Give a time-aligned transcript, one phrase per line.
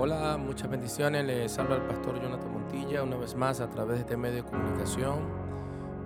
[0.00, 1.24] Hola, muchas bendiciones.
[1.24, 4.48] Les habla el pastor Jonathan Montilla una vez más a través de este medio de
[4.48, 5.26] comunicación.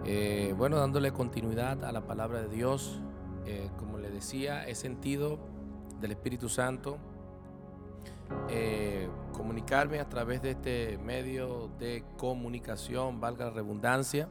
[0.06, 3.02] Eh, bueno, dándole continuidad a la palabra de Dios.
[3.45, 5.38] Eh, como le decía, he sentido
[6.00, 6.96] del Espíritu Santo
[8.48, 14.30] eh, comunicarme a través de este medio de comunicación, valga la redundancia,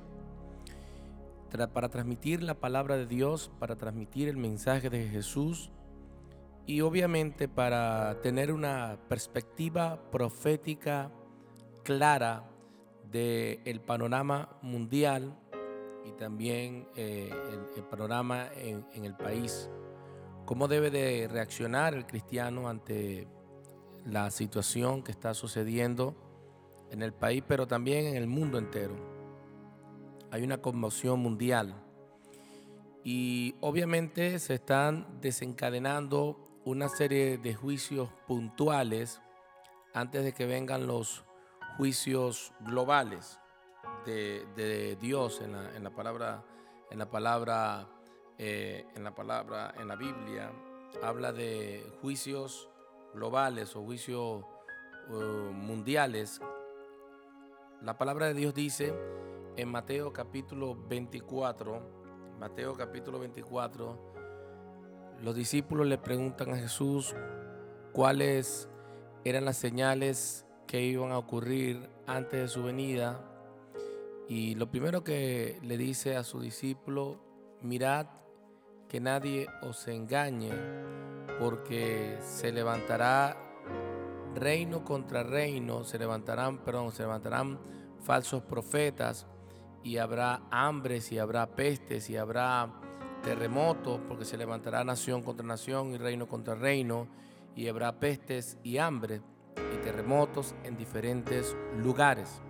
[1.72, 5.70] para transmitir la palabra de Dios, para transmitir el mensaje de Jesús
[6.66, 11.12] y obviamente para tener una perspectiva profética
[11.84, 12.50] clara
[13.12, 15.38] del panorama mundial
[16.06, 17.30] y también eh,
[17.76, 19.70] el, panorama en, en, el país.
[20.46, 23.28] Cómo debe de reaccionar el cristiano ante
[24.06, 26.16] la situación que está sucediendo
[26.90, 28.96] en el país, pero también en el mundo entero.
[30.32, 31.76] Hay una conmoción mundial
[33.04, 39.22] y obviamente se están desencadenando una serie de juicios puntuales
[39.94, 41.26] antes de que vengan los
[41.78, 43.40] juicios globales
[44.06, 46.44] de, Dios en la, palabra,
[46.90, 47.88] en la palabra,
[48.38, 50.52] eh, en la palabra, en la Biblia,
[51.02, 52.70] habla de juicios
[53.14, 54.44] globales o juicios
[55.10, 55.14] uh,
[55.52, 56.42] mundiales.
[57.82, 58.94] La palabra de Dios dice
[59.58, 61.82] en Mateo capítulo 24,
[62.40, 64.11] Mateo capítulo 24,
[65.22, 67.16] los discípulos le preguntan a Jesús
[67.92, 68.68] cuáles
[69.24, 73.22] eran las señales que iban a ocurrir antes de su venida.
[74.28, 77.20] Y lo primero que le dice a su discípulo,
[77.62, 78.08] mirad
[78.88, 80.52] que nadie os engañe,
[81.40, 83.38] porque se levantará
[84.34, 87.60] reino contra reino, se levantarán, perdón, se levantarán
[88.00, 89.28] falsos profetas
[89.84, 92.72] y habrá hambres y habrá pestes y habrá
[93.24, 97.08] terremotos, porque se levantará nación contra nación y reino contra reino,
[97.56, 99.22] y habrá pestes y hambre
[99.74, 102.42] y terremotos en diferentes lugares.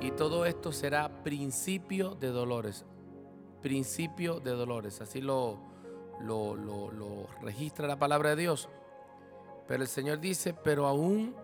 [0.00, 2.84] Y todo esto será principio de dolores,
[3.62, 5.60] principio de dolores, así lo,
[6.20, 8.68] lo, lo, registra la palabra de Dios.
[9.66, 11.34] Pero el Señor dice, pero aún,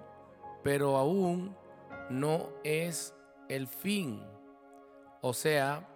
[0.63, 1.57] pero aún
[2.11, 3.15] no es
[3.49, 4.23] el fin.
[5.23, 5.89] O sea,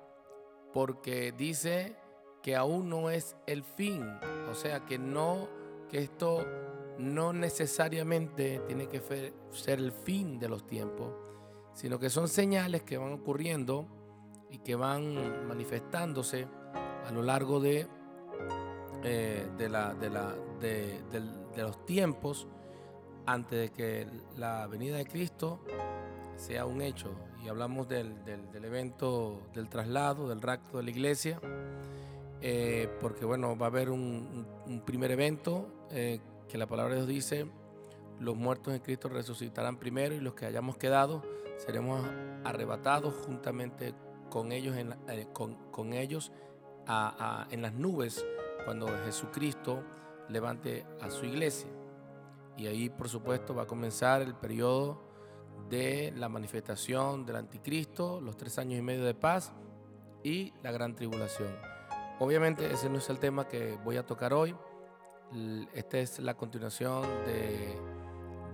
[0.73, 1.97] porque dice
[2.45, 4.07] que aún no es el fin.
[4.51, 5.49] O sea, que no,
[5.89, 6.45] que esto
[6.99, 9.01] no necesariamente tiene que
[9.51, 11.11] ser el fin de los tiempos,
[11.73, 13.87] sino que son señales que van ocurriendo
[14.51, 16.47] y que van manifestándose
[17.07, 17.89] a lo largo de,
[19.03, 22.47] eh, de, la, de, la, de, los tiempos
[23.25, 24.07] antes de que
[24.37, 25.65] la venida de Cristo
[26.37, 27.11] sea un hecho.
[27.43, 31.41] Y hablamos del, del evento del traslado, del rapto de la iglesia.
[32.47, 34.47] Eh, porque bueno, va a haber un,
[34.85, 37.47] primer evento eh, que la palabra de Dios dice,
[38.21, 41.23] los muertos en Cristo resucitarán primero y los que hayamos quedado
[41.57, 42.05] seremos
[42.45, 43.95] arrebatados juntamente
[44.29, 46.33] con ellos en, eh, con, ellos
[47.51, 48.23] en las nubes
[48.67, 49.83] cuando Jesucristo
[50.29, 51.71] levante a su iglesia.
[52.59, 55.01] Y ahí, por supuesto, va a comenzar el periodo
[55.71, 59.55] de la manifestación del anticristo, los tres años y medio de paz
[60.23, 61.74] y la gran tribulación.
[62.21, 64.55] Obviamente ese no es el tema que voy a tocar hoy.
[65.73, 67.77] Esta es la continuación de,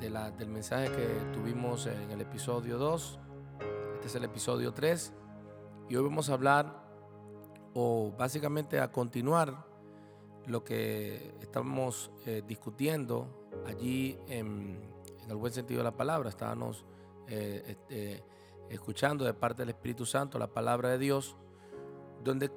[0.00, 3.18] del mensaje que tuvimos en el episodio 2.
[3.96, 5.12] Este es el episodio 3.
[5.90, 6.84] Y hoy vamos a hablar,
[7.74, 9.66] o básicamente a continuar
[10.46, 14.80] lo que estamos eh, discutiendo allí en,
[15.28, 16.30] el buen sentido de la palabra.
[16.30, 16.86] Estábamos
[17.28, 18.24] eh, este,
[18.70, 21.36] escuchando de parte del Espíritu Santo la palabra de Dios,
[22.24, 22.50] donde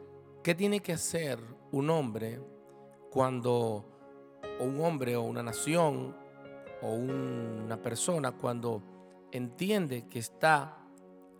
[0.43, 1.39] ¿Qué tiene que hacer
[1.71, 2.37] un hombre
[3.09, 3.85] cuando,
[4.59, 6.13] o un hombre o una nación
[6.81, 8.83] o una persona cuando
[9.31, 10.79] entiende que está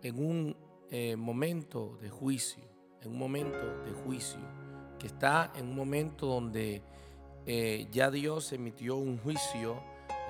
[0.00, 0.56] en un
[0.90, 2.64] eh, momento de juicio,
[3.02, 4.40] en un momento de juicio,
[4.98, 6.82] que está en un momento donde
[7.44, 9.82] eh, ya Dios emitió un juicio,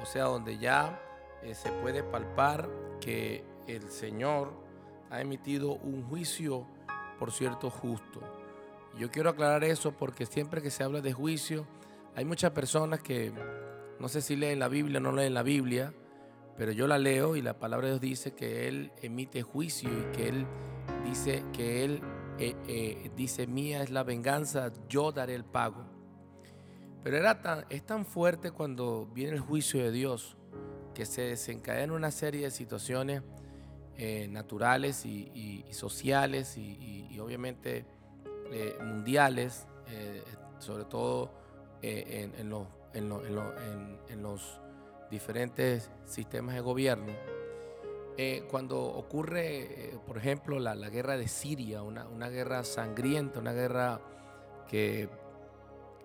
[0.02, 1.00] o sea, donde ya
[1.44, 2.68] eh, se puede palpar
[3.00, 4.52] que el Señor
[5.10, 6.66] ha emitido un juicio,
[7.20, 8.20] por cierto, justo.
[8.96, 11.66] Yo quiero aclarar eso porque siempre que se habla de juicio,
[12.14, 13.32] hay muchas personas que
[13.98, 15.92] no sé si leen la Biblia o no leen la Biblia,
[16.56, 20.16] pero yo la leo y la palabra de Dios dice que Él emite juicio y
[20.16, 20.46] que Él
[21.04, 22.00] dice que Él
[22.38, 25.84] eh, eh, dice, mía es la venganza, yo daré el pago.
[27.02, 30.36] Pero era tan, es tan fuerte cuando viene el juicio de Dios
[30.94, 33.22] que se desencadena una serie de situaciones
[33.96, 37.84] eh, naturales y, sociales y obviamente
[38.56, 40.22] eh, mundiales, eh,
[40.60, 41.28] sobre todo
[41.82, 44.60] eh, en, los, en, los,
[45.10, 47.12] diferentes sistemas de gobierno.
[48.48, 54.00] Cuando ocurre, por ejemplo, la, guerra de Siria, una, guerra sangrienta, una guerra
[54.68, 55.08] que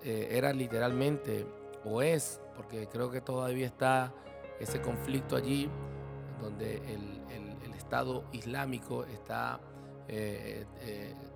[0.03, 1.45] era literalmente,
[1.85, 4.11] o es, porque creo que todavía está
[4.59, 5.69] ese conflicto allí,
[6.41, 7.19] donde el,
[7.89, 9.59] Estado Islámico está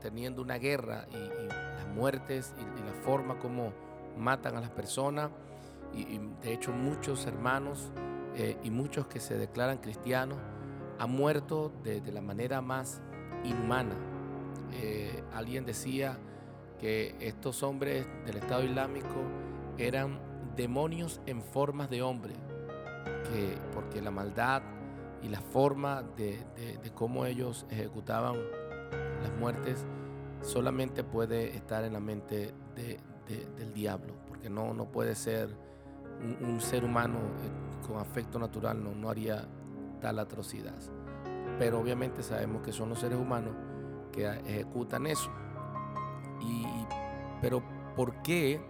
[0.01, 3.71] teniendo una guerra y, las muertes y, la forma como
[4.17, 5.29] matan a las personas
[5.93, 7.91] y, de hecho muchos hermanos
[8.35, 10.37] eh, y muchos que se declaran cristianos
[10.99, 13.01] han muerto de, la manera más
[13.43, 13.95] inhumana.
[14.73, 16.17] Eh, alguien decía
[16.79, 19.15] que estos hombres del Estado Islámico
[19.77, 20.19] eran
[20.55, 22.35] demonios en formas de hombre,
[23.23, 24.61] que, porque la maldad
[25.21, 26.43] y la forma de,
[26.93, 28.35] cómo ellos ejecutaban
[29.23, 29.85] las muertes
[30.41, 35.49] solamente puede estar en la mente del diablo, porque no, no puede ser
[36.41, 39.47] un, ser humano eh, con afecto natural, no, no haría
[40.01, 40.79] tal atrocidad.
[41.57, 43.53] Pero obviamente sabemos que son los seres humanos
[44.11, 45.29] que ejecutan eso.
[46.41, 46.65] Y,
[47.41, 47.63] pero
[47.95, 48.61] ¿por qué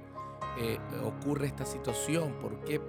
[0.58, 2.34] eh, ocurre esta situación?
[2.40, 2.80] ¿Por qué,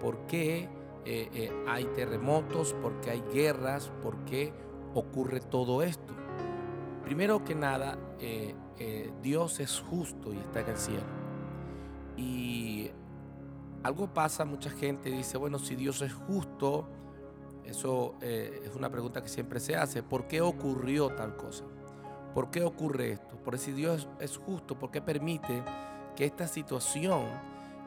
[0.00, 0.68] por qué
[1.04, 2.74] eh, hay terremotos?
[2.74, 3.90] ¿Por qué hay guerras?
[4.02, 4.52] ¿Por qué
[4.94, 6.14] ocurre todo esto?
[7.06, 7.96] Primero que nada,
[9.22, 11.06] Dios es justo y está en el cielo.
[12.16, 12.90] Y
[13.86, 16.88] algo pasa, mucha gente dice, bueno, si Dios es justo,
[17.64, 21.64] eso eh, es una pregunta que siempre se hace, ¿por qué ocurrió tal cosa?
[22.34, 23.36] ¿Por qué ocurre esto?
[23.36, 25.62] Por si Dios es justo, ¿por qué permite
[26.16, 27.26] que esta situación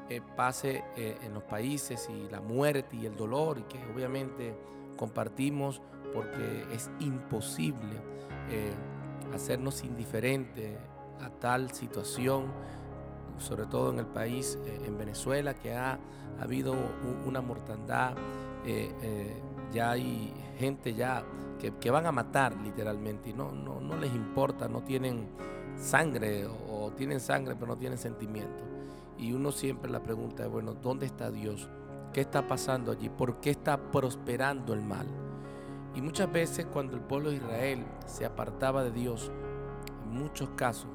[0.10, 4.56] eh, pase eh, en los países y la muerte y el dolor y que obviamente
[4.96, 5.82] compartimos
[6.14, 8.02] porque es imposible
[9.34, 10.78] hacernos indiferentes
[11.22, 12.46] a tal situación
[13.40, 16.00] sobre todo en el país, eh, en Venezuela, que ha,
[16.40, 16.74] habido
[17.26, 18.14] una mortandad,
[18.66, 19.42] eh, eh,
[19.74, 21.22] ya hay gente ya
[21.60, 25.28] que, van a matar literalmente y no, no, no les importa, no tienen
[25.76, 28.64] sangre o, tienen sangre pero no tienen sentimiento.
[29.18, 31.68] Y uno siempre la pregunta es, bueno, ¿dónde está Dios?
[32.14, 33.10] ¿Qué está pasando allí?
[33.10, 35.08] ¿Por qué está prosperando el mal?
[36.00, 39.34] Y muchas veces cuando el pueblo de Israel se apartaba de Dios,
[40.06, 40.90] en muchos casos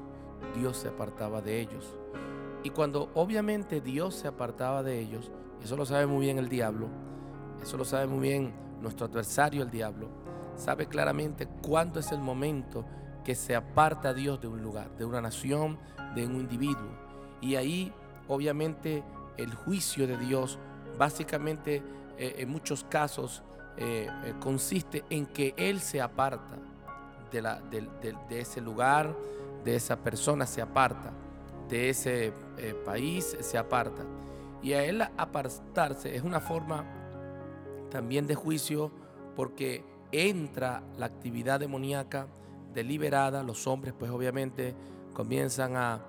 [0.57, 1.95] Dios se apartaba de ellos.
[2.63, 5.31] Y cuando obviamente Dios se apartaba de ellos,
[5.61, 6.87] eso lo sabe muy bien el diablo,
[7.61, 10.09] eso lo sabe muy bien nuestro adversario el diablo,
[10.55, 12.83] sabe claramente cuándo es el momento
[13.23, 15.77] que se aparta Dios de un lugar, de una nación,
[16.15, 16.89] de un individuo.
[17.41, 17.93] Y ahí
[18.27, 19.03] obviamente
[19.37, 20.57] el juicio de Dios
[20.97, 21.83] básicamente
[22.17, 23.43] eh, en muchos casos
[23.77, 26.57] eh, eh, consiste en que Él se aparta
[27.31, 29.13] de, la, de ese lugar,
[29.65, 31.11] de esa persona, se aparta
[31.67, 34.03] de ese eh, país se aparta.
[34.61, 36.85] Y a él apartarse es una forma
[37.91, 38.91] también de juicio
[39.35, 42.27] porque entra la actividad demoníaca
[42.73, 44.75] deliberada, los hombres pues obviamente
[45.13, 46.01] comienzan a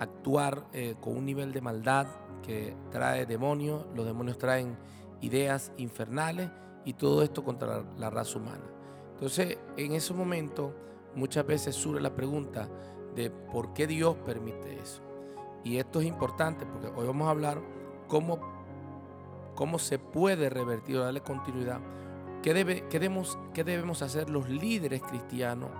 [0.00, 0.64] actuar
[1.00, 2.06] con un nivel de maldad
[2.42, 4.76] que trae demonios, los demonios traen
[5.20, 6.50] ideas infernales
[6.84, 8.64] y todo esto contra la, la raza humana.
[9.14, 10.74] Entonces en ese momento
[11.14, 12.68] muchas veces surge la pregunta,
[13.14, 15.02] de por qué Dios permite eso.
[15.62, 17.60] Y esto es importante porque hoy vamos a hablar
[18.08, 18.38] cómo,
[19.54, 21.80] cómo se puede revertir o darle continuidad.
[22.42, 25.70] ¿Qué, debe, qué, debemos, ¿Qué debemos hacer los líderes cristianos?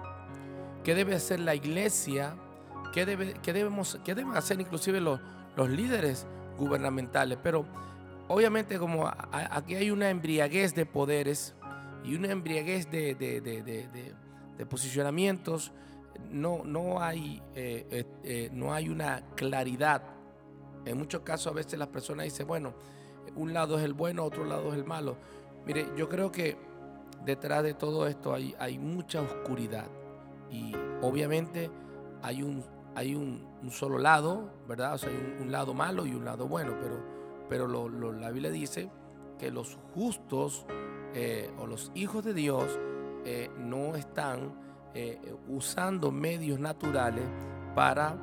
[0.83, 2.37] ¿Qué debe hacer la iglesia?
[2.93, 5.21] ¿Qué, debe, qué debemos, qué deben hacer inclusive los,
[5.57, 7.39] los líderes gubernamentales?
[7.43, 7.67] Pero
[8.29, 11.55] obviamente como aquí hay una embriaguez de poderes
[12.05, 14.15] y una embriaguez de,
[14.69, 15.73] posicionamientos,
[16.31, 20.03] no, no, hay, eh, eh, eh, no hay una claridad.
[20.85, 22.75] En muchos casos a veces las personas dicen, bueno,
[23.35, 25.17] un lado es el bueno, otro lado es el malo.
[25.67, 26.57] Mire, yo creo que
[27.25, 29.87] detrás de todo esto hay, hay mucha oscuridad
[30.51, 31.71] y obviamente
[32.23, 32.65] hay un,
[32.95, 34.95] hay un, solo lado, ¿verdad?
[34.95, 37.14] O sea, hay un, lado malo y un lado bueno, pero,
[37.49, 37.67] pero
[38.13, 38.91] la Biblia dice
[39.39, 40.67] que los justos
[41.59, 42.79] o los hijos de Dios
[43.59, 44.65] no están
[44.97, 47.25] eh, usando medios naturales
[47.75, 48.17] para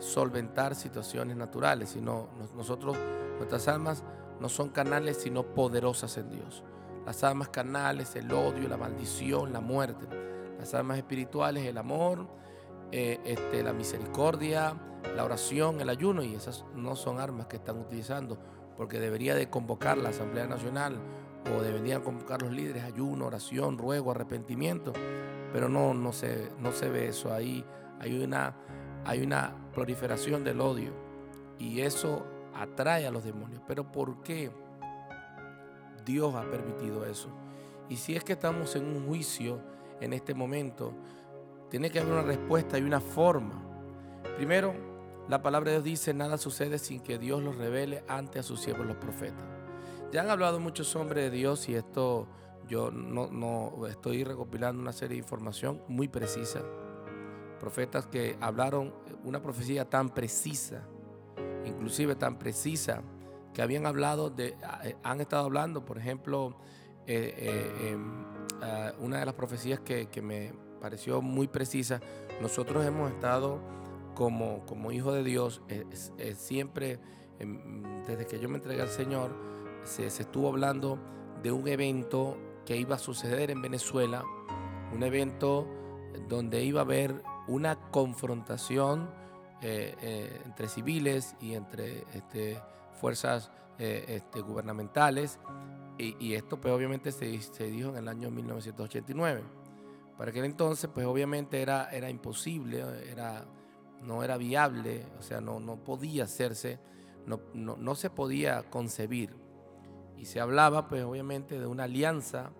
[0.00, 2.96] solventar situaciones naturales, sino nosotros,
[3.36, 4.02] nuestras almas
[4.40, 6.64] no son canales, sino poderosas en Dios.
[7.06, 10.06] Las almas canales, el odio, la maldición, la muerte.
[10.58, 12.26] Las almas espirituales, el amor,
[12.92, 14.74] eh, este, la misericordia,
[15.14, 18.38] la oración, el ayuno, y esas no son armas que están utilizando,
[18.76, 20.98] porque debería de convocar la Asamblea Nacional
[21.56, 24.92] o deberían convocar los líderes ayuno, oración, ruego, arrepentimiento
[25.52, 27.32] pero no, no, se, no se ve eso.
[27.32, 27.64] Ahí
[28.00, 28.54] hay una,
[29.04, 30.92] hay una proliferación del odio
[31.58, 33.62] y eso atrae a los demonios.
[33.66, 34.50] Pero ¿por qué?
[36.04, 37.28] Dios ha permitido eso.
[37.88, 39.60] Y si es que estamos en un juicio
[40.00, 40.92] en este momento,
[41.70, 43.62] tiene que haber una respuesta y una forma.
[44.36, 44.74] Primero,
[45.28, 48.60] la palabra de Dios dice, nada sucede sin que Dios lo revele ante a sus
[48.60, 49.44] siervos los profetas.
[50.10, 52.26] Ya han hablado muchos hombres de Dios y esto
[52.66, 56.62] yo no, no estoy recopilando una serie de información muy precisa.
[57.60, 58.94] Profetas que hablaron
[59.24, 60.82] una profecía tan precisa,
[61.64, 63.02] inclusive tan precisa,
[63.52, 66.56] que habían hablado de, eh, han estado hablando, por ejemplo,
[67.06, 67.96] eh, eh,
[68.62, 72.00] ah, una de las profecías que, que me pareció muy precisa,
[72.40, 73.60] nosotros hemos estado
[74.14, 75.62] como, como hijo de Dios,
[76.36, 76.98] siempre,
[77.38, 79.30] em, desde que yo me entregué al Señor,
[79.84, 80.98] se, estuvo hablando
[81.42, 84.24] de un evento que iba a suceder en Venezuela,
[84.92, 85.66] un evento
[86.28, 89.08] donde iba a haber una confrontación
[89.62, 92.60] eh, eh, entre civiles y entre este,
[93.00, 95.38] fuerzas eh, este, gubernamentales.
[96.00, 99.42] Y, esto pues obviamente se, se, dijo en el año 1989.
[100.18, 103.46] Para aquel entonces pues obviamente era, era imposible, era,
[104.02, 106.78] no era viable, o sea, no, no podía hacerse,
[107.24, 109.48] no, no se podía concebir
[110.18, 112.50] y se hablaba pues obviamente de una alianza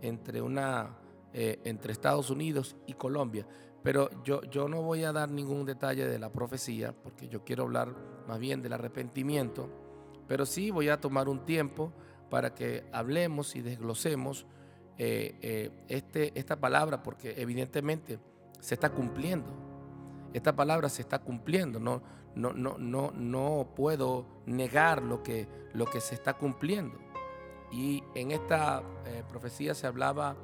[0.00, 0.96] entre, una,
[1.32, 3.46] eh, entre Estados Unidos y Colombia.
[3.82, 7.64] Pero yo, yo no voy a dar ningún detalle de la profecía porque yo quiero
[7.64, 7.94] hablar
[8.26, 9.68] más bien del arrepentimiento,
[10.28, 11.92] pero sí voy a tomar un tiempo
[12.30, 14.46] para que hablemos y desglosemos
[15.00, 18.18] eh, eh, este, esta palabra porque evidentemente
[18.58, 19.52] se está cumpliendo.
[20.32, 21.78] Esta palabra se está cumpliendo.
[21.78, 22.02] No,
[22.34, 26.98] no, no, no, no puedo negar lo que, lo que se está cumpliendo.
[27.70, 30.36] Y en esta eh, profecía se hablaba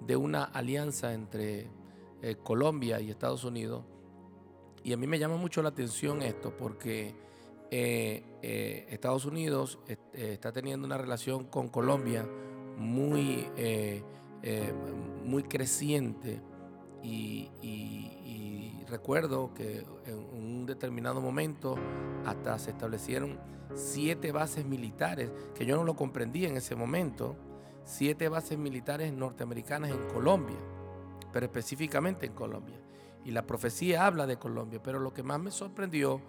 [0.00, 1.68] de una alianza entre
[2.42, 3.84] Colombia y Estados Unidos.
[4.82, 7.14] Y a mí me llama mucho la atención esto porque
[7.70, 9.78] Estados Unidos
[10.12, 12.26] está teniendo una relación con Colombia
[12.78, 13.46] muy,
[15.24, 16.40] muy creciente.
[17.02, 17.50] y,
[18.88, 21.76] recuerdo que en un determinado momento
[22.24, 23.38] hasta se establecieron
[23.74, 27.36] siete bases militares, que yo no lo comprendí en ese momento,
[27.84, 30.56] siete bases militares norteamericanas en Colombia,
[31.32, 32.80] pero específicamente en Colombia.
[33.24, 36.20] Y la profecía habla de Colombia, pero lo que más me sorprendió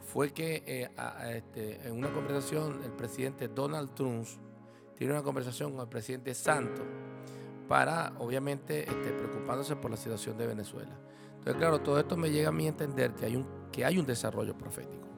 [0.00, 0.90] fue que eh,
[1.34, 4.26] este, en una conversación el presidente Donald Trump
[4.96, 6.84] tiene una conversación con el presidente Santos
[7.68, 10.96] para, obviamente, este, preocupándose por la situación de Venezuela.
[11.30, 13.98] Entonces, claro, todo esto me llega a mí a entender que hay un, que hay
[13.98, 15.08] un desarrollo profético,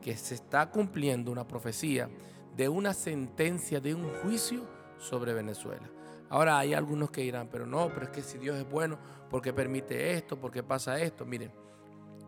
[0.00, 2.08] que se está cumpliendo una profecía
[2.56, 4.62] de una sentencia, de un juicio
[4.98, 5.90] sobre Venezuela.
[6.28, 8.98] Ahora hay algunos que dirán, pero no, pero es que si Dios es bueno,
[9.30, 10.38] ¿por qué permite esto?
[10.38, 11.24] ¿Por qué pasa esto?
[11.24, 11.52] Miren,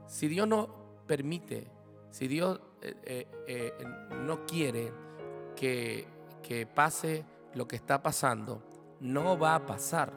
[0.07, 0.69] si Dios no
[1.07, 1.71] permite,
[2.11, 3.73] si Dios eh, eh, eh,
[4.25, 4.93] no quiere
[5.57, 6.07] que,
[6.43, 8.63] que pase lo que está pasando,
[9.01, 10.13] no va a pasar.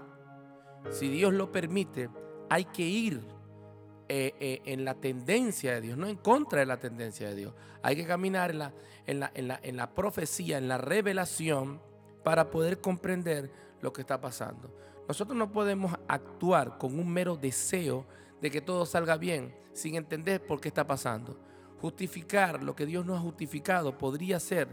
[0.90, 2.10] Si Dios lo permite,
[2.50, 3.22] hay que ir
[4.10, 7.54] eh, eh, en la tendencia de Dios, no en contra de la tendencia de Dios.
[7.82, 8.74] Hay que caminar en la,
[9.06, 11.82] en la, en la, profecía, en la revelación,
[12.24, 13.52] para poder comprender
[13.82, 14.76] lo que está pasando.
[15.08, 18.06] Nosotros no podemos actuar con un mero deseo
[18.42, 21.40] de que todo salga bien sin entender por qué está pasando.
[21.80, 24.68] Justificar lo que Dios no ha justificado podría ser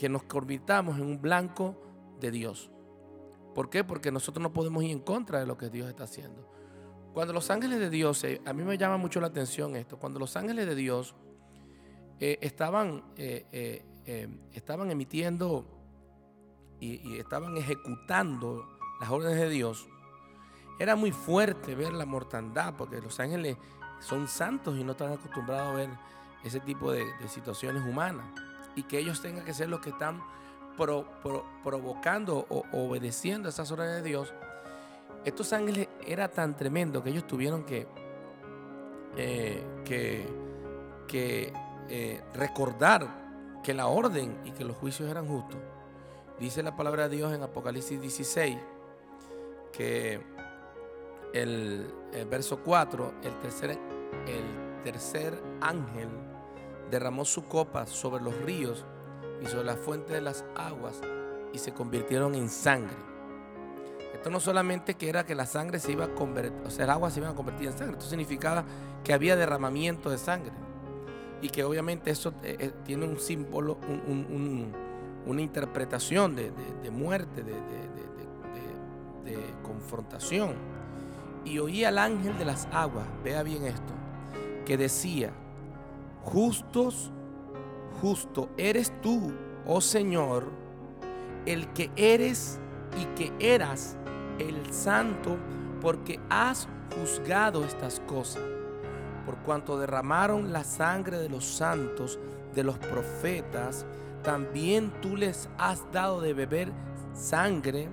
[0.00, 1.76] que nos convirtamos en un blanco
[2.20, 2.70] de Dios.
[3.54, 3.84] ¿Por qué?
[3.84, 6.50] Porque nosotros no podemos ir en contra de lo que Dios está haciendo.
[7.12, 10.18] Cuando los ángeles de Dios, eh, a mí me llama mucho la atención esto, cuando
[10.18, 11.14] los ángeles de Dios
[12.18, 13.84] eh, estaban, eh,
[14.54, 15.66] estaban emitiendo
[16.80, 19.86] y, estaban ejecutando las órdenes de Dios,
[20.78, 23.58] era muy fuerte ver la mortandad, porque los ángeles
[23.98, 25.90] son santos y no están acostumbrados a ver
[26.42, 28.24] ese tipo de, situaciones humanas.
[28.76, 30.22] Y que ellos tengan que ser los que están
[31.62, 34.32] provocando o obedeciendo esas órdenes de Dios
[35.24, 37.86] estos ángeles era tan tremendo que ellos tuvieron que,
[39.16, 41.52] eh, que,
[41.88, 45.60] eh, recordar que la orden y que los juicios eran justos.
[46.38, 48.56] Dice la palabra de Dios en Apocalipsis 16
[49.72, 50.20] que
[51.34, 56.08] el, el verso 4, el tercer, el tercer ángel
[56.90, 58.84] derramó su copa sobre los ríos
[59.42, 61.00] y sobre la fuente de las aguas
[61.52, 62.96] y se convirtieron en sangre.
[64.14, 66.90] Esto no solamente que era que la sangre se iba a convertir, o sea, el
[66.90, 67.96] agua se iba a convertir en sangre.
[67.96, 68.64] Esto significaba
[69.02, 70.52] que había derramamiento de sangre.
[71.42, 73.78] Y que obviamente eso eh, eh, tiene un símbolo,
[75.24, 76.52] una interpretación de,
[76.90, 77.54] muerte, de,
[79.24, 80.54] de confrontación.
[81.44, 83.94] Y oí al ángel de las aguas, vea bien esto,
[84.66, 85.32] que decía,
[86.22, 87.10] justos,
[88.00, 89.32] justo eres tú,
[89.66, 90.50] oh Señor,
[91.46, 92.60] el que eres
[93.00, 93.96] y que eras
[94.38, 95.36] el santo,
[95.80, 98.42] porque has juzgado estas cosas.
[99.24, 102.18] Por cuanto derramaron la sangre de los santos,
[102.54, 103.86] de los profetas,
[104.22, 106.72] también tú les has dado de beber
[107.14, 107.88] sangre,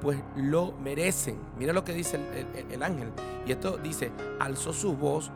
[0.00, 1.38] pues lo merecen.
[1.58, 2.18] Mira lo que dice
[2.70, 3.10] el, ángel.
[3.46, 5.30] Y esto dice, alzó su voz.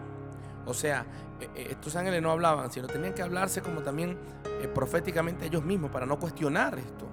[0.67, 1.07] O sea,
[1.55, 4.19] estos ángeles no hablaban, sino tenían que hablarse como también
[4.63, 7.07] eh, proféticamente ellos mismos para no cuestionar esto.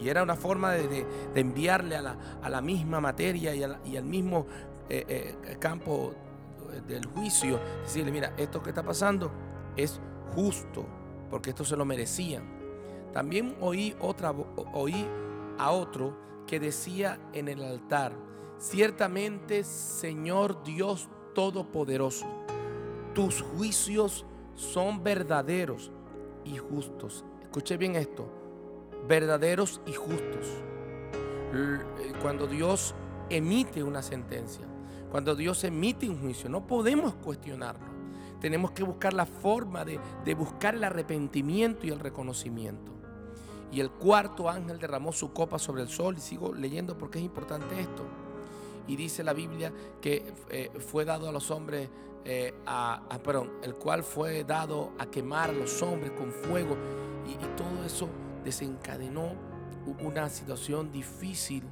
[0.00, 4.46] Y era una forma de, enviarle a la, misma materia y, al mismo
[4.88, 6.12] eh, eh, campo
[6.88, 9.30] del juicio, decirle, mira, esto que está pasando
[9.76, 10.00] es
[10.34, 10.86] justo,
[11.30, 12.42] porque esto se lo merecían.
[13.12, 14.32] También oí, otra,
[14.72, 15.06] oí
[15.58, 16.16] a otro
[16.46, 18.12] que decía en el altar,
[18.58, 22.41] ciertamente Señor Dios Todopoderoso,
[23.14, 25.90] tus juicios son verdaderos
[26.44, 27.24] y justos.
[27.42, 28.26] Escuche bien esto,
[29.08, 30.46] verdaderos y justos.
[31.54, 31.78] Eh,
[32.22, 32.94] cuando Dios
[33.28, 34.66] emite una sentencia,
[35.10, 37.92] cuando Dios emite un juicio, no podemos cuestionarlo.
[38.40, 40.00] Tenemos que buscar la forma de,
[40.34, 42.90] buscar el arrepentimiento y el reconocimiento.
[43.70, 46.16] Y el cuarto ángel derramó su copa sobre el sol.
[46.18, 48.02] Y sigo leyendo porque es importante esto.
[48.88, 51.88] Y dice la Biblia que eh, fue dado a los hombres,
[52.24, 53.02] eh, a,
[53.62, 56.76] el cual fue dado a quemar a los hombres con fuego.
[57.26, 58.08] Y, y todo eso
[58.44, 59.32] desencadenó
[60.00, 61.64] una situación difícil.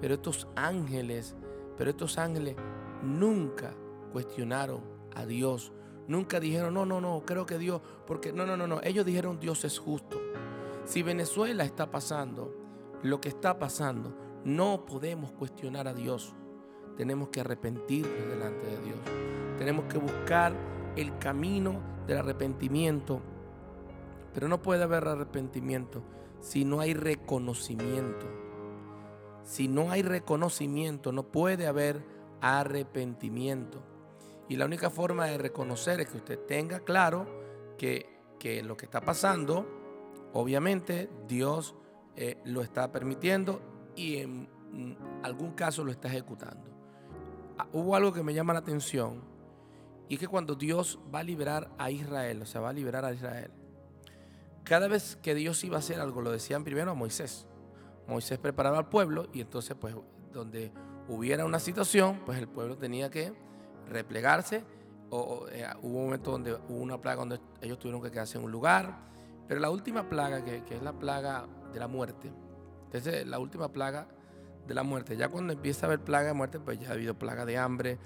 [0.00, 1.34] Pero estos ángeles,
[1.76, 2.56] pero estos ángeles
[3.02, 3.74] nunca
[4.12, 4.82] cuestionaron
[5.14, 5.72] a Dios.
[6.06, 8.80] Nunca dijeron, no, no, no, creo que Dios, porque no, no, no, no.
[8.82, 10.20] Ellos dijeron, Dios es justo.
[10.84, 12.54] Si Venezuela está pasando
[13.02, 16.34] lo que está pasando, no podemos cuestionar a Dios.
[16.96, 18.98] Tenemos que arrepentirnos delante de Dios.
[19.58, 20.52] Tenemos que buscar
[20.96, 23.20] el camino del arrepentimiento.
[24.32, 26.02] Pero no puede haber arrepentimiento
[26.40, 28.26] si no hay reconocimiento.
[29.42, 32.02] Si no hay reconocimiento, no puede haber
[32.40, 33.82] arrepentimiento.
[34.48, 37.26] Y la única forma de reconocer es que usted tenga claro
[37.78, 38.06] que,
[38.38, 39.66] que lo que está pasando
[40.34, 41.76] Obviamente Dios
[42.16, 44.48] eh, lo está permitiendo y en
[45.22, 46.73] algún caso lo está ejecutando.
[47.58, 49.22] Ah, hubo algo que me llama la atención
[50.08, 53.04] y es que cuando Dios va a liberar a Israel, o sea, va a liberar
[53.04, 53.50] a Israel,
[54.64, 57.46] cada vez que Dios iba a hacer algo, lo decían primero a Moisés.
[58.06, 59.94] Moisés preparaba al pueblo y entonces pues
[60.32, 60.72] donde
[61.08, 63.32] hubiera una situación, pues el pueblo tenía que
[63.88, 64.64] replegarse.
[65.10, 68.44] O, eh, hubo un momento donde hubo una plaga donde ellos tuvieron que quedarse en
[68.44, 69.14] un lugar
[69.46, 72.32] pero la última plaga, que, es la plaga de la muerte,
[72.84, 74.08] entonces la última plaga
[74.66, 77.18] de la muerte, ya cuando empieza a haber plaga de muerte, pues ya ha habido
[77.18, 77.98] plaga de hambre,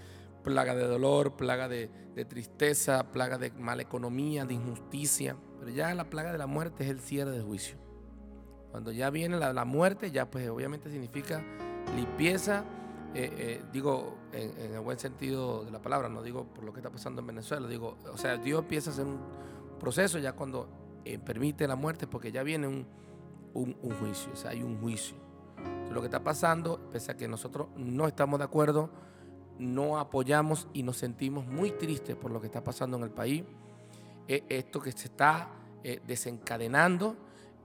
[0.43, 1.91] plaga de dolor, plaga de,
[2.29, 5.37] tristeza, plaga de mala economía, de injusticia.
[5.61, 7.77] Pero ya la plaga de la muerte es el cierre del juicio.
[8.71, 11.43] Cuando ya viene la, muerte, ya pues obviamente significa
[11.97, 12.65] limpieza,
[13.15, 16.81] eh, eh, digo en, el buen sentido de la palabra, no digo por lo que
[16.81, 19.21] está pasando en Venezuela, digo, o sea, Dios empieza a hacer un
[19.79, 20.69] proceso ya cuando
[21.05, 22.87] eh, permite la muerte porque ya viene un,
[23.99, 25.17] juicio, o sea, hay un juicio.
[25.91, 28.91] Lo que está pasando, pese a que nosotros no estamos de acuerdo,
[29.59, 33.45] no apoyamos y nos sentimos muy tristes por lo que está pasando en el país,
[34.29, 35.49] eh, esto que se está
[35.83, 37.17] eh, desencadenando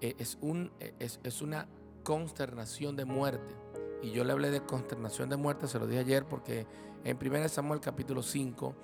[0.02, 1.68] es, un, es, es una
[2.04, 3.56] consternación de muerte.
[4.02, 6.68] Y yo le hablé de consternación de muerte, se lo dije ayer, porque
[7.06, 8.76] en 1 Samuel capítulo 5,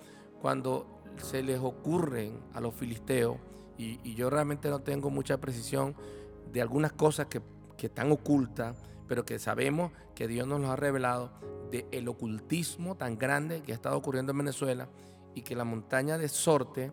[0.42, 3.38] cuando se les ocurren a los filisteos
[3.78, 5.96] y, yo realmente no tengo mucha precisión
[6.52, 7.42] de algunas cosas que,
[7.78, 8.76] están ocultas,
[9.10, 11.32] pero que sabemos que Dios nos lo ha revelado,
[11.72, 14.88] de el ocultismo tan grande que ha estado ocurriendo en Venezuela
[15.34, 16.92] y que la montaña de Sorte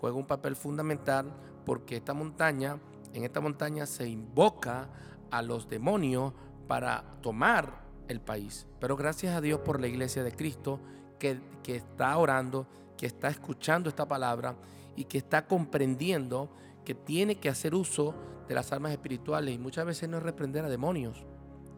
[0.00, 1.30] juega un papel fundamental
[1.66, 2.78] porque esta montaña,
[3.12, 4.88] en esta montaña se invoca
[5.30, 6.32] a los demonios
[6.66, 8.66] para tomar el país.
[8.80, 10.80] Pero gracias a Dios por la iglesia de Cristo
[11.18, 14.56] que, que está orando, que está escuchando esta palabra
[14.96, 16.48] y que está comprendiendo
[16.86, 18.14] que tiene que hacer uso
[18.48, 21.26] de las armas espirituales y muchas veces no es reprender a demonios.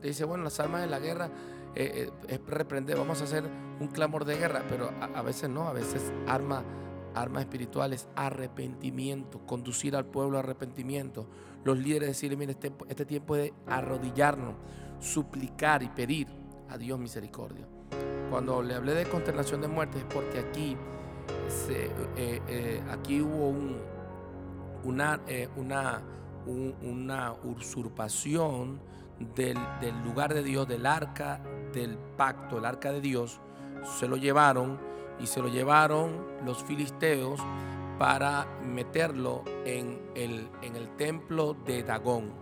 [0.02, 1.30] Dice, bueno, las armas de la guerra
[1.74, 3.44] eh, eh, es reprender, vamos a hacer
[3.80, 6.62] un clamor de guerra, pero a, veces no, a veces arma,
[7.14, 11.28] armas espirituales, arrepentimiento, conducir al pueblo a arrepentimiento.
[11.64, 14.54] Los líderes decirle, mire, este, este tiempo de arrodillarnos,
[14.98, 16.28] suplicar y pedir
[16.68, 17.66] a Dios misericordia.
[18.30, 20.76] Cuando le hablé de consternación de muerte es porque aquí
[21.68, 21.90] eh,
[22.48, 23.54] eh, aquí hubo
[24.84, 25.20] una,
[25.56, 26.02] una,
[26.46, 28.80] una usurpación
[29.36, 29.58] del,
[30.04, 31.40] lugar de Dios, del arca
[31.72, 33.40] del pacto, el arca de Dios,
[33.98, 34.78] se lo llevaron
[35.20, 37.40] y se lo llevaron los filisteos
[37.98, 42.32] para meterlo en el, en el templo de Dagón.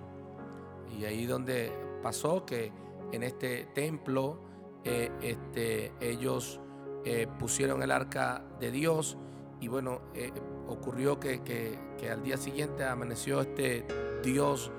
[0.99, 2.73] Y ahí donde pasó que
[3.13, 4.39] en este templo
[4.85, 6.61] eh, este, ellos
[7.05, 9.19] eh, pusieron el arca de Dios
[9.61, 10.33] y bueno, eh,
[10.69, 13.85] ocurrió que, que, al día siguiente amaneció este
[14.23, 14.71] Dios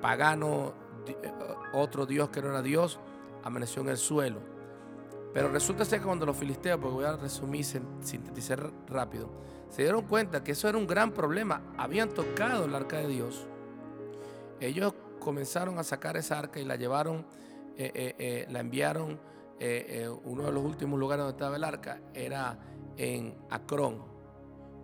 [0.00, 0.74] pagano,
[1.72, 2.98] otro Dios que no era Dios,
[3.42, 4.40] amaneció en el suelo.
[5.32, 9.28] Pero resulta ser que cuando los filisteos, porque voy a resumir, sintetizar rápido,
[9.68, 13.46] se dieron cuenta que eso era un gran problema, habían tocado el arca de Dios,
[14.60, 17.26] ellos comenzaron a sacar esa arca y la llevaron,
[17.76, 19.18] la enviaron
[19.58, 22.58] eh, eh, uno de los últimos lugares donde estaba el arca era
[22.96, 24.02] en Acrón.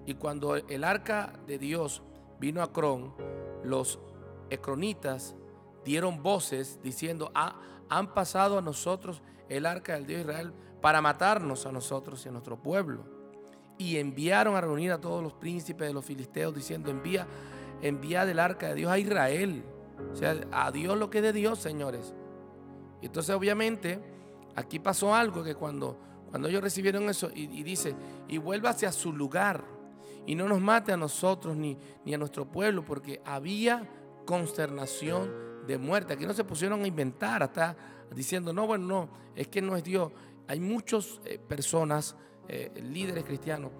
[0.06, 2.02] Y cuando el arca de Dios
[2.40, 3.14] vino a Acrón,
[3.62, 3.98] los
[4.48, 5.36] ecronitas
[5.84, 11.66] dieron voces diciendo, ah, han pasado a nosotros el arca del Dios Israel para matarnos
[11.66, 13.04] a nosotros y a nuestro pueblo.
[13.78, 17.26] Y enviaron a reunir a todos los príncipes de los filisteos diciendo, envía,
[17.82, 19.64] envía del arca de Dios a Israel.
[20.12, 22.14] O sea, a Dios lo que es de Dios, señores.
[23.00, 24.00] Y entonces obviamente
[24.54, 27.94] Aquí pasó algo que cuando, cuando ellos recibieron eso y, dice,
[28.28, 29.64] y vuelva hacia su lugar
[30.26, 33.88] y no nos mate a nosotros ni, ni a nuestro pueblo, porque había
[34.26, 35.30] consternación
[35.66, 36.14] de muerte.
[36.14, 37.76] Aquí no se pusieron a inventar, hasta
[38.14, 40.12] diciendo, no, bueno, no, es que no es Dios.
[40.48, 42.16] Hay muchas eh, personas,
[42.48, 43.70] eh, líderes cristianos,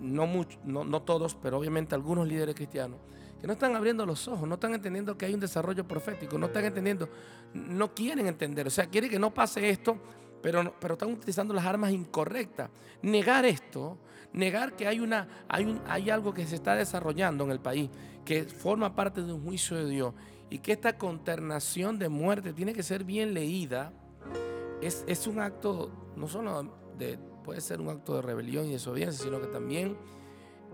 [0.00, 0.26] no,
[0.64, 2.98] no, no todos, pero obviamente algunos líderes cristianos,
[3.40, 6.46] que no están abriendo los ojos, no están entendiendo que hay un desarrollo profético, no
[6.46, 7.08] están entendiendo,
[7.54, 9.96] no quieren entender, o sea, quieren que no pase esto,
[10.42, 12.70] pero, pero están utilizando las armas incorrectas.
[13.02, 13.98] Negar esto,
[14.32, 17.90] negar que hay, una, hay, un, hay algo que se está desarrollando en el país,
[18.24, 20.14] que forma parte de un juicio de Dios,
[20.50, 23.92] y que esta conternación de muerte tiene que ser bien leída,
[24.82, 29.24] es, es un acto, no solo de, puede ser un acto de rebelión y desobediencia,
[29.24, 29.96] sino que también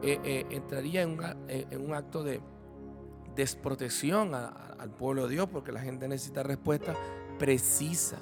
[0.02, 2.40] eh, eh, entraría en en un acto de
[3.36, 6.94] desprotección al pueblo de Dios porque la gente necesita respuesta
[7.38, 8.18] precisa.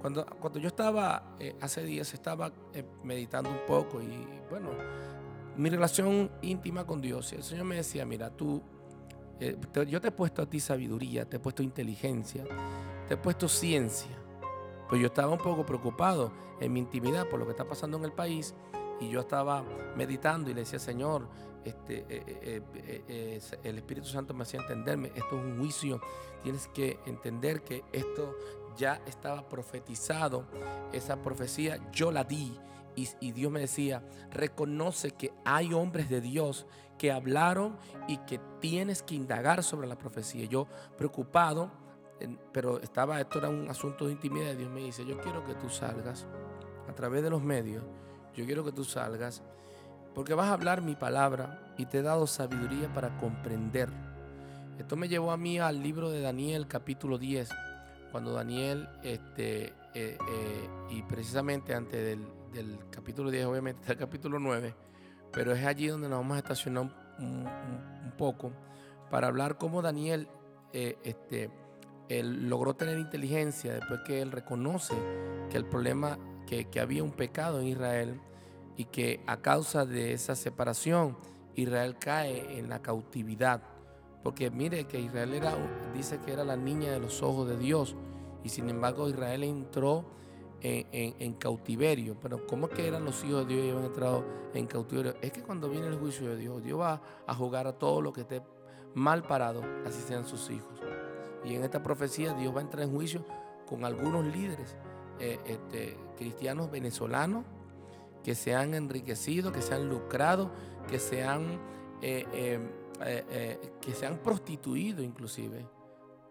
[0.00, 4.70] Cuando, cuando yo estaba eh, hace días, estaba eh, meditando un poco y bueno,
[5.56, 8.60] mi relación íntima con Dios, y el Señor me decía, mira, tú,
[9.40, 9.56] eh,
[9.88, 12.44] yo te he puesto a ti sabiduría, te he puesto inteligencia,
[13.08, 14.10] te he puesto ciencia.
[14.88, 18.04] Pues yo estaba un poco preocupado en mi intimidad por lo que está pasando en
[18.04, 18.54] el país
[19.00, 19.64] y yo estaba
[19.96, 21.26] meditando y le decía, Señor,
[21.64, 22.62] este, eh,
[23.08, 26.00] eh, el Espíritu Santo me hacía entenderme, esto es un juicio,
[26.42, 28.36] tienes que entender que esto
[28.76, 30.44] ya estaba profetizado,
[30.92, 32.58] esa profecía yo la di
[32.94, 36.66] y, Dios me decía, reconoce que hay hombres de Dios
[36.98, 37.76] que hablaron
[38.06, 40.44] y que tienes que indagar sobre la profecía.
[40.44, 41.70] Yo preocupado,
[42.52, 45.68] pero estaba, esto era un asunto de intimidad, Dios me dice, yo quiero que tú
[45.68, 46.26] salgas
[46.88, 47.84] a través de los medios,
[48.34, 49.42] yo quiero que tú salgas
[50.14, 53.88] porque vas a hablar mi palabra y te he dado sabiduría para comprender.
[54.78, 57.48] Esto me llevó a mí al libro de Daniel capítulo 10,
[58.10, 62.26] cuando Daniel, este, eh, eh, y precisamente antes del,
[62.90, 64.74] capítulo 10, obviamente está el capítulo 9,
[65.32, 68.52] pero es allí donde nos vamos a estacionar un, poco
[69.10, 70.28] para hablar cómo Daniel
[70.72, 71.50] eh, este,
[72.08, 74.94] logró tener inteligencia después que él reconoce
[75.50, 78.20] que el problema, que, que había un pecado en Israel,
[78.76, 81.16] y que a causa de esa separación
[81.54, 83.62] Israel cae en la cautividad.
[84.22, 85.54] Porque mire que Israel era,
[85.94, 87.96] dice que era la niña de los ojos de Dios
[88.44, 90.04] y sin embargo Israel entró
[90.62, 92.16] en, cautiverio.
[92.20, 95.14] Pero ¿cómo es que eran los hijos de Dios y habían entrado en cautiverio?
[95.20, 98.12] Es que cuando viene el juicio de Dios, Dios va a jugar a todo lo
[98.12, 98.42] que esté
[98.94, 100.80] mal parado, así sean sus hijos.
[101.44, 103.24] Y en esta profecía Dios va a entrar en juicio
[103.66, 104.76] con algunos líderes
[105.18, 107.44] eh, este, cristianos venezolanos
[108.22, 110.52] que se han enriquecido, que se han lucrado,
[110.88, 111.60] que se han,
[112.00, 112.60] eh,
[113.00, 115.66] eh, que se han prostituido inclusive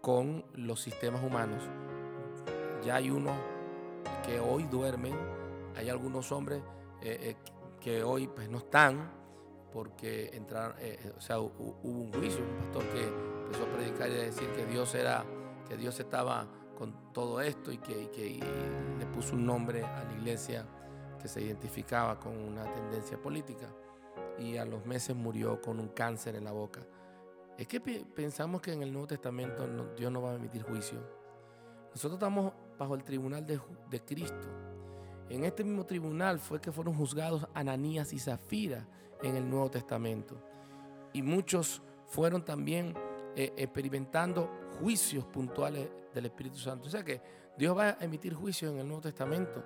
[0.00, 1.62] con los sistemas humanos.
[2.84, 3.36] Ya hay unos
[4.24, 5.14] que hoy duermen,
[5.76, 6.62] hay algunos hombres
[7.80, 9.10] que hoy pues no están
[9.72, 10.76] porque entraron,
[11.16, 14.66] o sea, hubo un juicio, un pastor que empezó a predicar y a decir que
[14.66, 15.24] Dios era,
[15.68, 18.40] que Dios estaba con todo esto y que, que
[18.98, 20.66] le puso un nombre a la iglesia
[21.20, 23.68] que se identificaba con una tendencia política
[24.38, 26.80] y a los meses murió con un cáncer en la boca.
[27.56, 30.98] Es que pensamos que en el Nuevo Testamento Dios no va a emitir juicio.
[31.90, 34.48] Nosotros estamos bajo el tribunal de, Cristo.
[35.28, 38.86] En este mismo tribunal fue que fueron juzgados Ananías y Zafira
[39.22, 40.36] en el Nuevo Testamento.
[41.12, 42.94] Y muchos fueron también
[43.36, 46.88] eh, experimentando juicios puntuales del Espíritu Santo.
[46.88, 47.20] O sea que
[47.56, 49.62] Dios va a emitir juicio en el Nuevo Testamento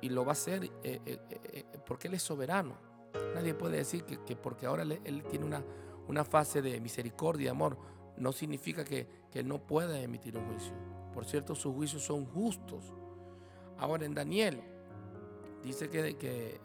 [0.00, 2.74] y lo va a hacer eh, eh, porque Él es soberano.
[3.34, 5.62] Nadie puede decir que, porque ahora Él, tiene una,
[6.08, 7.78] una, fase de misericordia y amor,
[8.16, 10.74] no significa que, que no puede emitir un juicio.
[11.12, 12.92] Por cierto, sus juicios son justos.
[13.78, 14.62] Ahora en Daniel
[15.62, 16.60] dice que,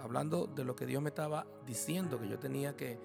[0.00, 2.98] hablando de lo que Dios me estaba diciendo, que yo tenía que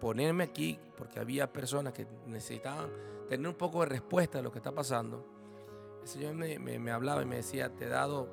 [0.00, 2.90] ponerme aquí porque había personas que necesitaban
[3.28, 5.24] tener un poco de respuesta de lo que está pasando.
[6.02, 8.28] El Señor me, me hablaba y me decía, te he dado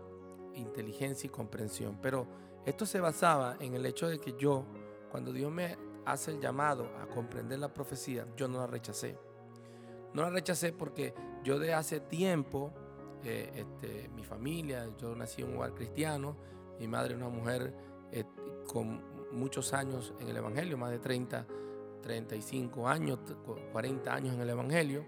[0.56, 2.00] inteligencia y comprensión.
[2.02, 2.28] Pero
[2.66, 4.66] esto se basaba en el hecho de que yo,
[5.12, 9.18] cuando Dios me hace el llamado a comprender la profecía, yo no la rechacé.
[10.16, 12.72] No la rechacé porque yo de hace tiempo,
[13.22, 16.38] eh, este, mi familia, yo nací en un hogar cristiano,
[16.80, 17.76] mi madre es una mujer
[18.14, 18.24] eh,
[18.66, 21.46] con muchos años en el Evangelio, más de 30,
[22.02, 23.20] 35 años,
[23.74, 25.06] 40 años en el Evangelio,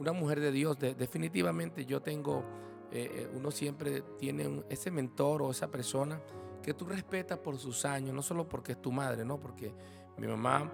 [0.00, 0.76] una mujer de Dios.
[0.76, 2.42] definitivamente yo tengo,
[2.90, 6.20] eh, uno siempre tiene ese mentor o esa persona
[6.60, 9.38] que tú respetas por sus años, no solo porque es tu madre, ¿no?
[9.38, 9.72] Porque
[10.16, 10.68] mi mamá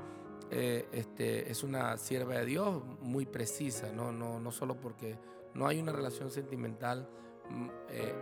[0.51, 4.13] eh, este, es una sierva de Dios muy precisa, ¿no?
[4.13, 5.19] No, no solo porque
[5.55, 7.09] no hay una relación sentimental
[7.51, 8.15] mm, eh,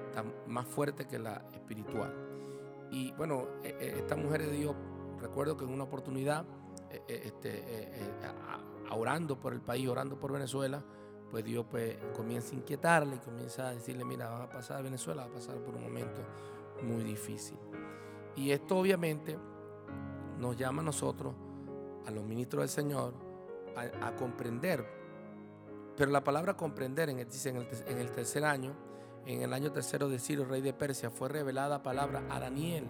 [0.46, 2.14] más fuerte que la espiritual.
[2.90, 4.74] Y bueno, e, e, esta mujer de Dios,
[5.20, 6.44] recuerdo que en una oportunidad,
[6.90, 7.64] e, este,
[8.90, 10.84] orando por el país, orando por Venezuela,
[11.30, 15.22] pues Dios pues, comienza a inquietarle y comienza a decirle, mira, va a pasar Venezuela,
[15.22, 16.22] va a pasar por un momento
[16.82, 17.58] muy difícil.
[18.36, 19.38] Y esto obviamente
[20.38, 21.34] nos llama a nosotros,
[22.06, 23.14] a los ministros del Señor,
[23.76, 24.86] a, comprender.
[25.96, 28.74] Pero la palabra comprender, en el, dice en el, tercer año,
[29.26, 32.86] en el año tercero de Ciro, rey de Persia, fue revelada palabra a Daniel,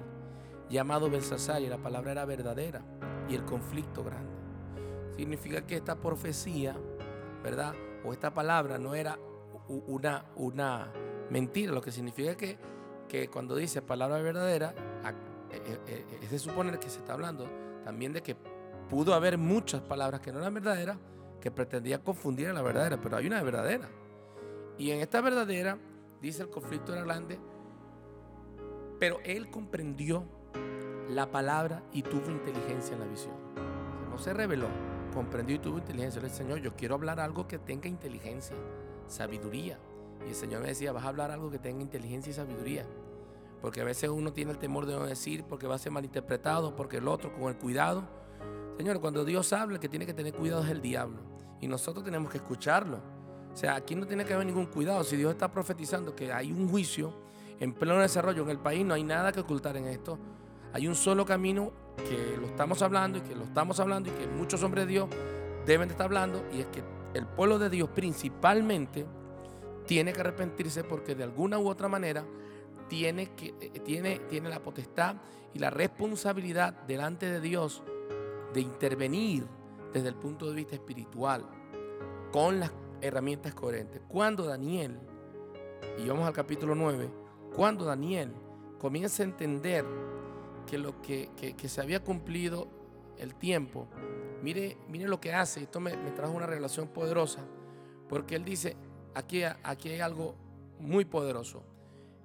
[0.69, 2.83] llamado Belsasar, y la palabra era verdadera
[3.29, 4.37] y el conflicto grande.
[5.17, 6.77] Significa que esta profecía,
[7.43, 7.75] ¿verdad?
[8.05, 9.19] O esta palabra no era
[9.69, 10.93] una, una
[11.31, 12.59] mentira, lo que significa que,
[13.09, 14.75] que cuando dice palabra verdadera,
[15.51, 17.49] eh, eh, eh, es de suponer que se está hablando
[17.85, 18.37] también de que
[18.89, 20.99] pudo haber muchas palabras que no eran verdaderas,
[21.41, 23.89] que pretendían confundir a la verdadera, pero hay una verdadera.
[24.79, 25.79] Y en esta verdadera,
[26.21, 27.39] dice el conflicto era grande,
[28.99, 30.25] pero él comprendió
[31.09, 33.35] la palabra y tuvo inteligencia en la visión.
[34.11, 34.69] No se reveló,
[35.15, 36.21] comprendió y tuvo inteligencia.
[36.21, 38.57] Le Señor, yo quiero hablar algo que tenga inteligencia,
[39.07, 39.79] sabiduría.
[40.25, 42.87] Y el Señor me decía, vas a hablar algo que tenga inteligencia y sabiduría
[43.61, 46.77] porque a veces uno tiene el temor de no decir porque va a ser malinterpretado,
[46.77, 48.05] porque el otro con el cuidado.
[48.77, 51.19] Señor, cuando Dios habla, que tiene que tener cuidado es el diablo.
[51.61, 52.99] Y nosotros tenemos que escucharlo.
[53.53, 55.03] O sea, aquí no tiene que haber ningún cuidado.
[55.03, 57.13] Si Dios está profetizando que hay un juicio
[57.59, 60.19] en pleno desarrollo en el país, no hay nada que ocultar en esto.
[60.75, 64.27] Hay un solo camino que lo estamos hablando y que lo estamos hablando y que
[64.27, 65.09] muchos hombres de Dios
[65.65, 66.83] deben de estar hablando y es que
[67.15, 69.07] el pueblo de Dios principalmente
[69.87, 72.25] tiene que arrepentirse porque de alguna u otra manera
[72.89, 75.17] tiene, que, eh, tiene, tiene la potestad
[75.55, 77.83] y la responsabilidad delante de Dios
[78.53, 79.47] de intervenir
[79.93, 81.47] desde el punto de vista espiritual
[82.33, 84.03] con las herramientas coherentes.
[84.09, 84.99] Cuando Daniel,
[85.99, 87.11] y vamos al capítulo 9,
[87.55, 88.33] cuando Daniel
[88.79, 89.85] comienza a entender
[90.67, 91.31] que lo que,
[91.67, 92.69] se había cumplido
[93.19, 93.89] el tiempo,
[94.43, 97.45] mire, mire lo que hace, esto me, me trajo una revelación poderosa,
[98.09, 98.77] porque él dice,
[99.15, 100.35] aquí, aquí hay algo
[100.79, 101.63] muy poderoso.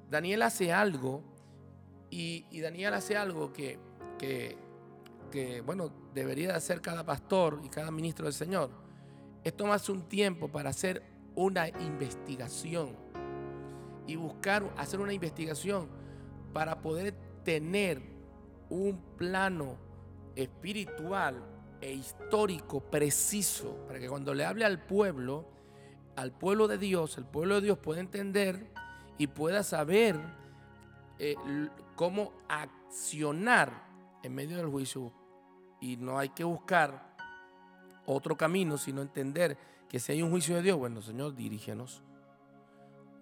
[0.10, 1.24] Daniel hace algo
[2.10, 3.80] y, Daniel hace algo que,
[4.20, 8.70] que, bueno, debería de hacer cada pastor y cada ministro del Señor.
[9.44, 11.04] Es tomarse un tiempo para hacer
[11.36, 12.96] una investigación
[14.08, 15.88] y buscar, hacer una investigación
[16.54, 18.02] para poder tener
[18.70, 19.78] un plano
[20.36, 21.44] espiritual
[21.82, 25.46] e histórico preciso, para que cuando le hable al pueblo,
[26.16, 28.72] al pueblo de Dios, el pueblo de Dios pueda entender
[29.18, 30.20] y pueda saber
[31.20, 31.36] eh,
[31.96, 33.88] cómo accionar
[34.24, 35.12] en medio del juicio.
[35.82, 37.16] Y no hay que buscar
[38.06, 39.58] otro camino, sino entender
[39.90, 42.02] que si hay un juicio de Dios, bueno, Señor, dirígenos,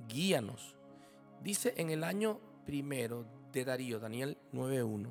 [0.08, 0.76] guíanos.
[1.42, 5.10] Dice en el año primero de Darío, Daniel 9.1,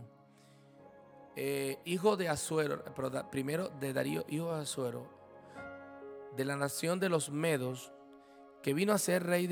[1.36, 2.84] eh, hijo de Azuero,
[3.30, 5.08] primero de Darío, hijo de Azuero,
[6.36, 7.92] de la nación de los Medos,
[8.62, 9.46] que vino a ser rey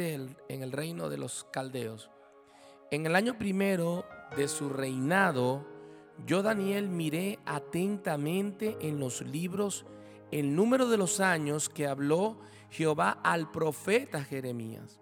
[0.49, 2.11] en el reino de los caldeos.
[2.91, 4.05] En el año primero
[4.37, 5.65] de su reinado,
[6.25, 9.85] yo Daniel miré atentamente en los libros
[10.31, 12.39] el número de los años que habló
[12.71, 15.01] Jehová al profeta Jeremías.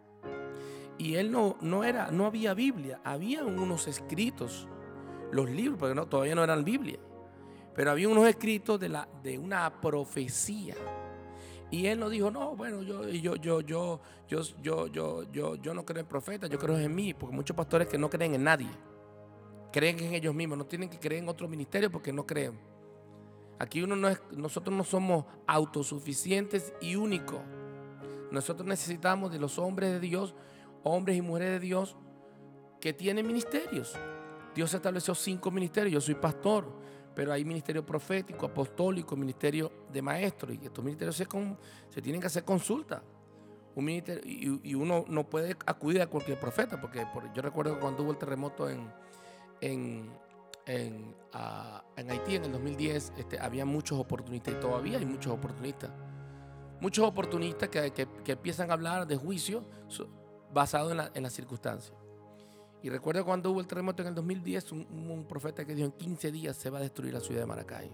[0.98, 4.68] Y él no, no era, no había Biblia, había unos escritos,
[5.32, 6.98] los libros, porque no, todavía no eran Biblia,
[7.74, 10.76] pero había unos escritos de, la, de una profecía.
[11.70, 15.74] Y él no dijo, no, bueno, yo, yo, yo, yo, yo, yo, yo, yo, yo
[15.74, 18.44] no creo en profetas, yo creo en mí, porque muchos pastores que no creen en
[18.44, 18.70] nadie,
[19.74, 22.56] creen en ellos mismos, no tienen que creer en otro ministerio porque no creen.
[23.58, 27.40] Aquí uno no es, nosotros no somos autosuficientes y únicos.
[28.30, 30.32] Nosotros necesitamos de los hombres de Dios,
[30.84, 31.96] hombres y mujeres de Dios
[32.80, 33.96] que tienen ministerios.
[34.54, 35.92] Dios estableció cinco ministerios.
[35.92, 36.72] Yo soy pastor,
[37.12, 40.52] pero hay ministerio profético, apostólico, ministerio de maestro.
[40.52, 41.26] Y estos ministerios se,
[41.88, 43.02] se tienen que hacer consulta.
[43.74, 44.22] Un ministerio,
[44.62, 48.70] y, uno no puede acudir a cualquier profeta, porque yo recuerdo cuando hubo el terremoto
[48.70, 48.88] en,
[49.60, 50.10] en,
[50.66, 55.90] en, Haití en el 2010, este, había muchos oportunistas y todavía hay muchos oportunistas.
[56.80, 59.64] Muchos oportunistas que, que, empiezan a hablar de juicio
[60.52, 61.94] basado en las circunstancias.
[62.84, 66.30] Y recuerdo cuando hubo el terremoto en el 2010, un, profeta que dijo en 15
[66.30, 67.90] días se va a destruir la ciudad de Maracay.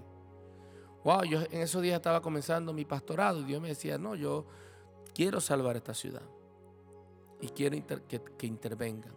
[1.05, 4.47] Wow, yo en esos días estaba comenzando mi pastorado y Dios me decía, no, yo
[5.15, 6.23] quiero salvar esta ciudad
[7.41, 7.77] y quiero
[8.09, 9.15] que, que, intervengan.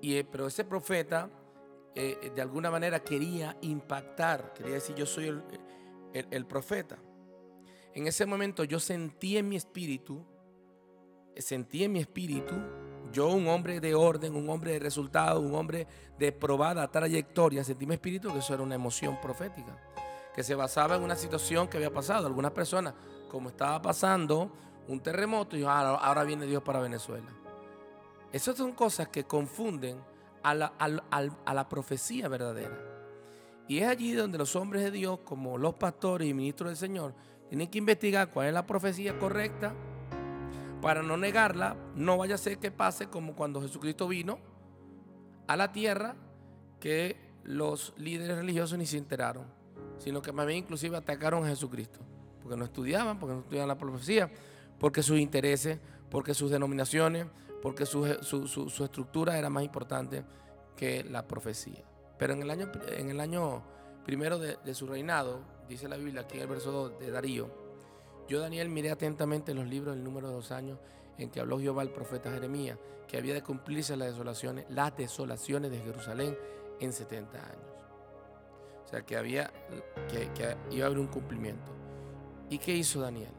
[0.00, 1.28] Y, eh, pero ese profeta
[1.94, 5.42] eh, de alguna manera quería impactar, quería decir, yo soy
[6.12, 6.98] el, profeta.
[7.94, 10.24] En ese momento yo sentí en mi espíritu,
[11.36, 12.54] sentí en mi espíritu
[13.12, 15.86] yo, un hombre de orden, un hombre de resultado, un hombre
[16.16, 19.76] de probada trayectoria, sentí mi espíritu que eso era una emoción profética,
[20.32, 22.28] que se basaba en una situación que había pasado.
[22.28, 22.94] Algunas personas,
[23.28, 24.52] como estaba pasando
[24.86, 27.26] un terremoto, y ahora, ahora viene Dios para Venezuela.
[28.32, 29.98] Esas son cosas que confunden
[30.42, 32.78] a la, a la profecía verdadera.
[33.68, 37.14] Y es allí donde los hombres de Dios, como los pastores y ministros del Señor,
[37.48, 39.74] tienen que investigar cuál es la profecía correcta
[40.80, 44.38] para no negarla, no vaya a ser que pase como cuando Jesucristo vino
[45.46, 46.16] a la tierra,
[46.78, 49.44] que los líderes religiosos ni se enteraron,
[49.98, 52.00] sino que más bien inclusive atacaron a Jesucristo,
[52.42, 54.30] porque no estudiaban, porque no estudiaban la profecía,
[54.78, 55.78] porque sus intereses,
[56.10, 57.26] porque sus denominaciones,
[57.62, 60.24] porque su, estructura era más importante
[60.76, 61.84] que la profecía.
[62.18, 63.62] Pero en el año, en el año
[64.04, 67.50] primero de, su reinado, dice la Biblia aquí en el verso 2 de Darío,
[68.28, 70.78] yo, Daniel, miré atentamente los libros del número de dos años
[71.18, 75.70] en que habló Jehová el profeta Jeremías, que había de cumplirse las desolaciones, las desolaciones
[75.72, 76.38] de Jerusalén
[76.78, 77.70] en 70 años.
[78.84, 79.52] O sea, que, había,
[80.08, 81.72] que, que iba a haber un cumplimiento.
[82.48, 83.32] ¿Y qué hizo Daniel?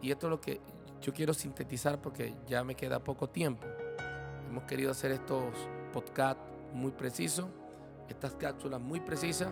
[0.00, 0.60] Y esto es lo que
[1.04, 3.66] yo quiero sintetizar porque ya me queda poco tiempo.
[4.48, 5.54] Hemos querido hacer estos
[5.92, 7.46] podcasts muy precisos,
[8.08, 9.50] estas cápsulas muy precisas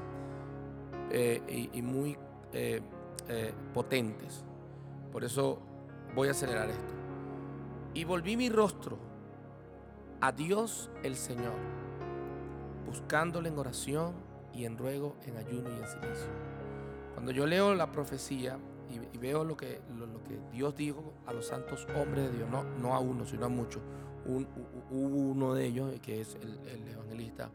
[1.11, 2.17] eh, y, muy
[2.55, 2.81] eh,
[3.29, 4.45] eh, potentes.
[5.13, 5.59] Por eso
[6.15, 6.95] voy a acelerar esto.
[7.93, 8.97] Y volví mi rostro
[10.23, 11.53] a Dios el Señor,
[12.87, 14.15] buscándole en oración
[14.55, 16.31] y en ruego, en ayuno y en silencio.
[17.13, 18.59] Cuando yo leo la profecía
[18.91, 22.65] y, veo lo que, lo, que Dios dijo a los santos hombres de Dios, no,
[22.65, 23.83] no a uno, sino a muchos,
[24.27, 24.47] un,
[24.91, 27.51] uno de ellos, que es el, evangelista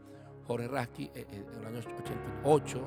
[0.46, 2.78] Jorge Rasky, eh, eh, en el año 88,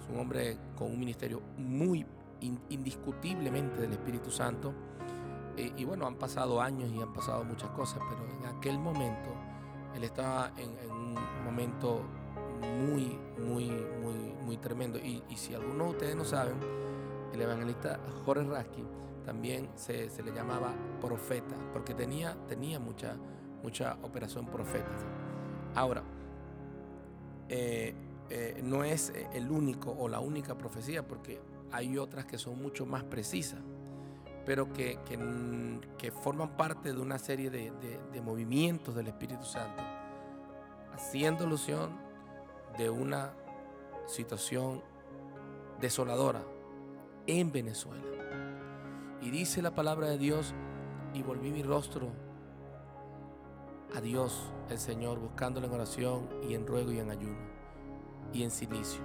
[0.00, 2.06] es un hombre con un ministerio muy
[2.40, 4.72] indiscutiblemente del Espíritu Santo.
[5.56, 9.30] Eh, y bueno, han pasado años y han pasado muchas cosas, pero en aquel momento
[9.94, 12.02] él estaba en, un momento
[12.60, 13.70] muy, muy,
[14.02, 14.98] muy, muy tremendo.
[14.98, 16.54] Y, si algunos de ustedes no saben,
[17.32, 18.86] el evangelista Jorge Raskin
[19.24, 23.16] también se, le llamaba profeta, porque tenía, tenía mucha,
[23.62, 25.04] mucha operación profética.
[25.74, 26.02] Ahora,
[27.48, 27.94] eh,
[28.28, 31.40] eh, no es el único o la única profecía, porque
[31.72, 33.60] hay otras que son mucho más precisas,
[34.44, 34.98] pero que,
[35.98, 39.82] que, forman parte de una serie de, movimientos del Espíritu Santo,
[40.92, 41.90] haciendo alusión
[42.76, 43.32] de una
[44.06, 44.82] situación
[45.80, 46.42] desoladora
[47.26, 48.02] en Venezuela.
[49.20, 50.54] Y dice la palabra de Dios,
[51.12, 52.08] y volví mi rostro
[53.94, 57.38] a Dios, el Señor, buscándolo en oración y en ruego y en ayuno
[58.32, 59.02] y en silicio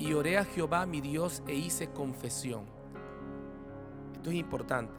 [0.00, 2.64] y oré a Jehová mi Dios e hice confesión.
[4.14, 4.94] Esto es importante,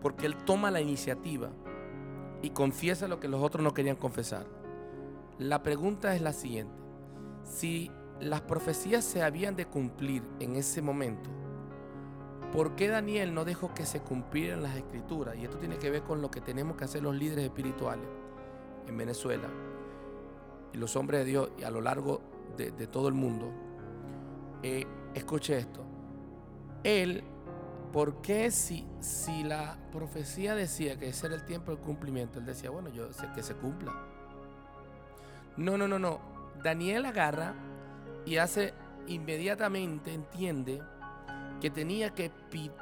[0.00, 1.50] porque Él toma la iniciativa
[2.40, 4.46] y confiesa lo que los otros no querían confesar.
[5.38, 6.72] La pregunta es la siguiente.
[7.42, 7.90] Si
[8.20, 11.30] las profecías se habían de cumplir en ese momento,
[12.52, 15.36] ¿por qué Daniel no dejó que se cumplieran las escrituras?
[15.36, 18.06] Y esto tiene que ver con lo que tenemos que hacer los líderes espirituales
[18.86, 19.48] en Venezuela
[20.72, 22.20] y los hombres de Dios y a lo largo
[22.56, 23.52] de, todo el mundo
[24.62, 25.84] eh, escuche esto.
[26.82, 27.22] Él,
[27.92, 32.38] ¿por qué si, si la profecía decía que ese era el tiempo del cumplimiento?
[32.38, 33.92] Él decía, bueno, yo sé que se cumpla.
[35.56, 36.20] No, no, no, no.
[36.62, 37.54] Daniel agarra
[38.26, 38.74] y hace
[39.06, 40.82] inmediatamente, entiende
[41.60, 42.30] que tenía que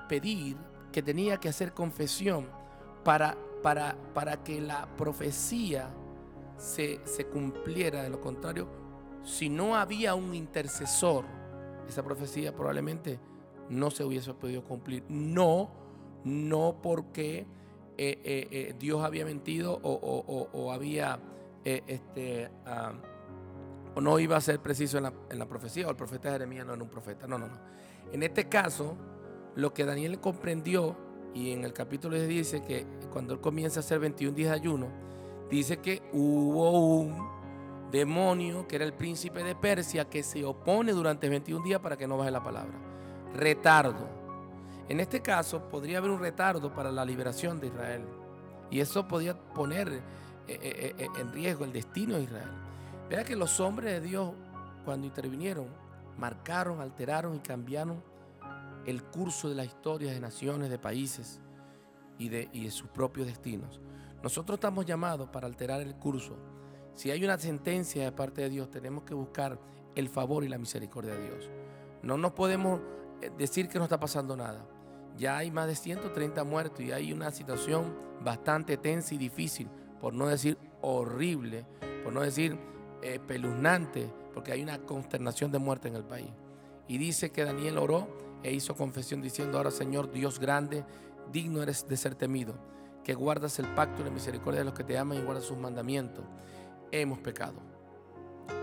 [0.09, 0.57] pedir,
[0.93, 2.49] que tenía que hacer confesión
[3.05, 5.89] para, para, para que la profecía
[6.57, 8.03] se, se cumpliera.
[8.03, 8.68] De lo contrario,
[9.22, 11.24] si no había un intercesor,
[11.89, 13.18] esa profecía probablemente
[13.68, 15.05] no se hubiese podido cumplir.
[15.09, 15.70] No,
[16.24, 17.47] no porque
[17.99, 21.18] eh, eh, eh, Dios había mentido o, había,
[21.64, 23.15] este, ah, o
[24.01, 26.74] no iba a ser preciso en la, en la profecía, o el profeta Jeremías no
[26.74, 27.26] era un profeta.
[27.26, 27.59] No, no, no.
[28.12, 28.97] En este caso,
[29.55, 30.97] lo que Daniel comprendió,
[31.34, 34.88] y en el capítulo dice que cuando él comienza a hacer 21 días de ayuno,
[35.51, 37.36] dice que hubo un
[37.90, 42.07] demonio que era el príncipe de Persia que se opone durante 21 días para que
[42.07, 42.74] no baje la palabra.
[43.34, 44.09] Retardo.
[44.88, 48.05] En este caso podría haber un retardo para la liberación de Israel.
[48.70, 50.01] Y eso podía poner eh,
[50.49, 52.65] eh, eh, en riesgo el destino de Israel.
[53.09, 54.32] Vea que los hombres de Dios
[54.84, 55.68] cuando intervinieron
[56.16, 58.02] marcaron, alteraron y cambiaron
[58.86, 61.40] el curso de la historia de naciones, de países
[62.18, 63.80] y de, y de sus propios destinos.
[64.22, 66.36] Nosotros estamos llamados para alterar el curso
[66.96, 69.61] si hay una sentencia de parte de Dios, tenemos que buscar
[69.94, 71.50] el favor y la misericordia de Dios.
[72.02, 72.80] No nos podemos
[73.20, 74.66] eh, decir que no está pasando nada.
[75.18, 79.68] Ya hay más de 130 muertos y hay una situación bastante tensa y difícil,
[80.00, 81.66] por no decir horrible,
[82.02, 82.59] por no decir
[83.03, 86.30] eh, peluznante, porque hay una consternación de muerte en el país.
[86.88, 88.09] Y dice que Daniel oró
[88.42, 90.84] e hizo confesión diciendo, ahora Señor Dios grande,
[91.32, 92.55] digno eres de ser temido,
[93.03, 95.59] que guardas el pacto y la misericordia de los que te aman y guardas sus
[95.59, 96.24] mandamientos
[96.90, 97.55] hemos pecado.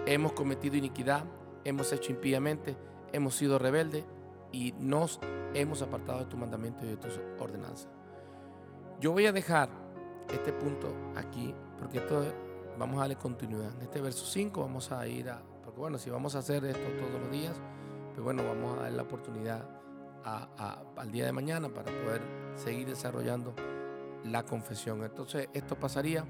[0.05, 1.23] Hemos cometido iniquidad,
[1.63, 2.75] hemos hecho impíamente,
[3.11, 4.05] hemos sido rebeldes
[4.51, 5.19] y nos
[5.53, 7.89] hemos apartado de tu mandamiento y de tus ordenanzas.
[8.99, 9.69] Yo voy a dejar
[10.31, 12.23] este punto aquí porque esto
[12.77, 13.71] vamos a darle continuidad.
[13.75, 16.87] En este verso 5 vamos a ir a, porque bueno, si vamos a hacer esto
[16.97, 17.55] todos los días,
[18.13, 19.67] pues bueno, vamos a dar la oportunidad
[20.23, 22.21] al día de mañana para poder
[22.55, 23.53] seguir desarrollando
[24.23, 25.03] la confesión.
[25.03, 26.25] Entonces esto pasaría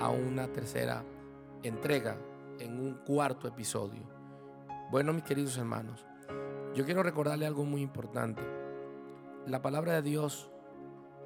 [0.00, 1.02] a una tercera
[1.62, 2.16] entrega
[2.60, 4.02] en un cuarto episodio.
[4.90, 6.06] Bueno, mis queridos hermanos,
[6.74, 8.42] yo quiero recordarle algo muy importante.
[9.46, 10.50] La palabra de Dios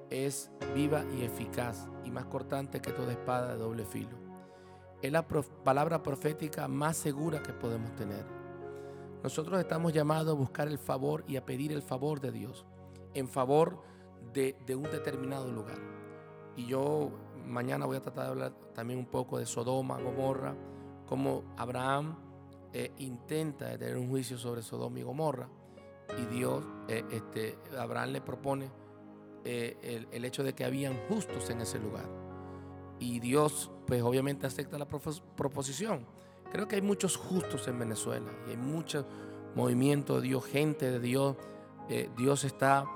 [0.08, 4.16] es viva y eficaz y más cortante que toda espada de doble filo.
[5.02, 8.24] Es la palabra profética más segura que podemos tener.
[9.22, 12.64] Nosotros estamos llamados a buscar el favor y a pedir el favor de Dios
[13.14, 13.82] en favor
[14.32, 15.78] de, un determinado lugar.
[16.56, 17.10] Y yo
[17.44, 20.54] mañana voy a tratar de hablar también un poco de Sodoma, Gomorra,
[21.06, 22.16] cómo Abraham
[22.72, 25.48] eh, intenta tener un juicio sobre Sodoma y Gomorra
[26.16, 28.70] y Dios, eh, este, Abraham le propone
[29.44, 32.21] eh, el, hecho de que habían justos en ese lugar.
[33.02, 36.06] Y Dios, pues obviamente acepta la proposición.
[36.52, 39.04] Creo que hay muchos justos en Venezuela y hay mucho
[39.56, 41.36] movimiento de Dios, gente de Dios.
[42.16, 42.86] Dios está,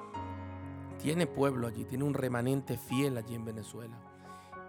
[1.02, 4.00] tiene pueblo allí, tiene un remanente fiel allí en Venezuela.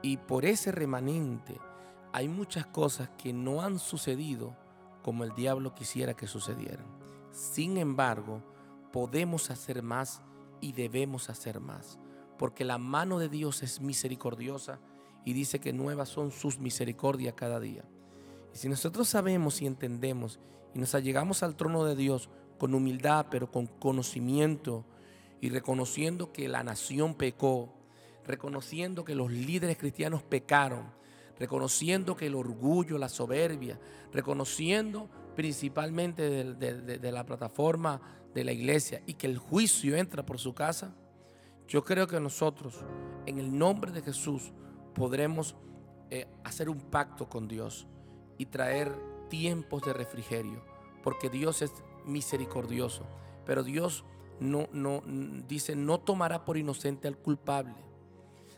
[0.02, 1.60] Y por ese remanente
[2.14, 4.58] hay muchas cosas que no han sucedido
[5.04, 6.88] como el diablo quisiera que sucedieran.
[7.32, 8.42] Sin embargo,
[8.92, 10.24] podemos hacer más
[10.62, 12.00] y debemos hacer más,
[12.40, 14.80] porque la mano de Dios es misericordiosa
[15.28, 17.84] y dice que nuevas son sus misericordias cada día.
[18.54, 20.40] Y si nosotros sabemos y entendemos
[20.74, 24.86] y nos allegamos al trono de Dios con humildad, pero con conocimiento
[25.42, 27.74] y reconociendo que la nación pecó,
[28.26, 30.86] reconociendo que los líderes cristianos pecaron,
[31.38, 33.78] reconociendo que el orgullo, la soberbia,
[34.14, 38.00] reconociendo principalmente de, la plataforma
[38.34, 40.96] de la iglesia y que el juicio entra por su casa,
[41.68, 42.76] yo creo que nosotros,
[43.26, 44.54] en el nombre de Jesús,
[44.98, 45.56] podremos
[46.10, 47.88] eh, hacer un pacto con Dios
[48.39, 48.91] y traer
[49.30, 50.64] tiempos de refrigerio,
[51.04, 51.72] porque Dios es
[52.06, 53.04] misericordioso,
[53.45, 54.04] pero Dios
[54.39, 55.04] no, no
[55.48, 57.76] dice no tomará por inocente al culpable.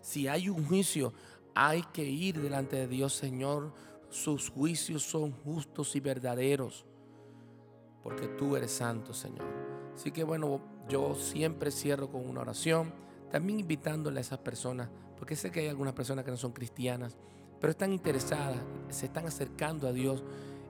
[0.01, 1.13] Si hay un juicio,
[1.53, 3.73] hay que ir delante de Dios, Señor.
[4.09, 6.85] Sus juicios son justos y verdaderos,
[8.01, 9.45] porque tú eres santo, Señor.
[9.93, 12.93] Así que bueno, yo siempre cierro con una oración,
[13.31, 17.17] también invitándole a esas personas, porque sé que hay algunas personas que no son cristianas,
[17.59, 20.23] pero están interesadas, se están acercando a Dios.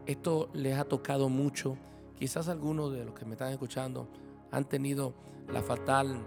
[0.05, 1.77] Esto les ha tocado mucho.
[2.17, 4.09] Quizás algunos de los que me están escuchando
[4.51, 5.13] han tenido
[5.51, 6.19] la fatal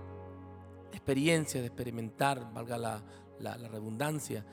[0.93, 4.45] experiencia de experimentar, valga la, redundancia,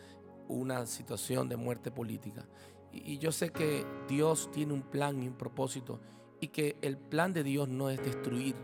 [0.47, 2.45] una situación de muerte política.
[2.91, 5.99] Y, yo sé que Dios tiene un plan y un propósito
[6.39, 8.55] y que el plan de Dios no es destruir,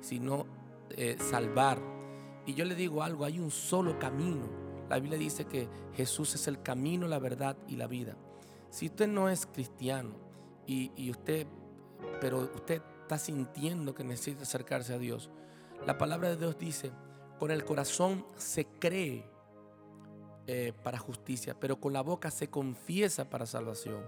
[0.00, 0.46] sino
[0.90, 1.97] eh, salvar.
[2.48, 4.48] Y yo le digo algo, hay un solo camino.
[4.88, 8.16] La Biblia dice que Jesús es el camino, la verdad y la vida.
[8.70, 10.14] Si usted no es cristiano
[10.66, 11.46] y, usted,
[12.22, 15.28] pero usted está sintiendo que necesita acercarse a Dios,
[15.86, 16.90] la palabra de Dios dice
[17.38, 19.28] con el corazón se cree
[20.46, 24.00] eh, para justicia, pero con la boca se confiesa para salvación.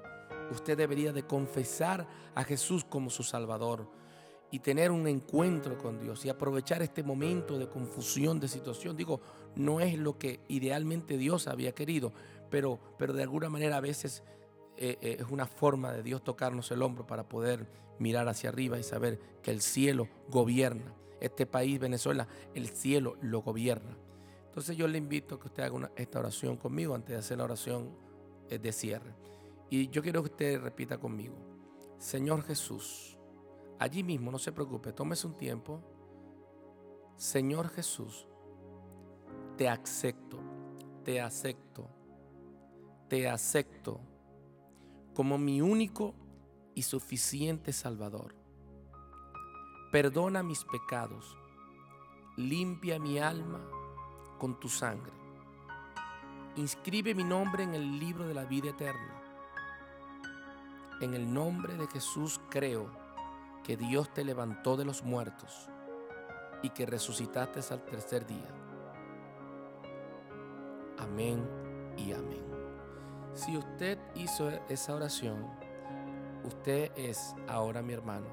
[0.51, 4.00] Usted debería de confesar a Jesús como su Salvador
[4.51, 8.97] y tener un encuentro con Dios y aprovechar este momento de confusión, de situación.
[8.97, 9.21] Digo,
[9.55, 12.13] no es lo que idealmente Dios había querido,
[12.51, 14.23] pero, pero de alguna manera a veces
[14.77, 17.67] eh, eh, es una forma de Dios tocarnos el hombro para poder
[17.99, 20.95] mirar hacia arriba y saber que el cielo gobierna.
[21.21, 23.97] Este país, Venezuela, el cielo lo gobierna.
[24.47, 27.45] Entonces yo le invito a que usted haga esta oración conmigo antes de hacer la
[27.45, 27.91] oración
[28.49, 29.15] eh, de cierre.
[29.69, 31.37] Y yo quiero que usted repita conmigo.
[31.99, 33.19] Señor Jesús,
[33.81, 35.81] allí mismo, no se preocupe, tómese un tiempo.
[37.17, 38.29] Señor Jesús,
[39.57, 40.39] te acepto,
[41.03, 41.89] te acepto,
[43.09, 44.01] te acepto
[45.15, 46.15] como mi único
[46.75, 48.37] y suficiente Salvador.
[49.91, 51.37] Perdona mis pecados,
[52.37, 53.67] limpia mi alma
[54.39, 55.13] con tu sangre.
[56.57, 59.23] Inscribe mi nombre en el libro de la vida eterna.
[61.01, 63.00] En el nombre de Jesús creo
[63.65, 65.69] que Dios te levantó de los muertos
[66.63, 68.49] y que resucitaste al tercer día.
[70.99, 71.49] Amén
[71.97, 72.45] y amén.
[73.35, 75.47] Si usted hizo esa oración,
[76.45, 78.27] usted es ahora mi hermano,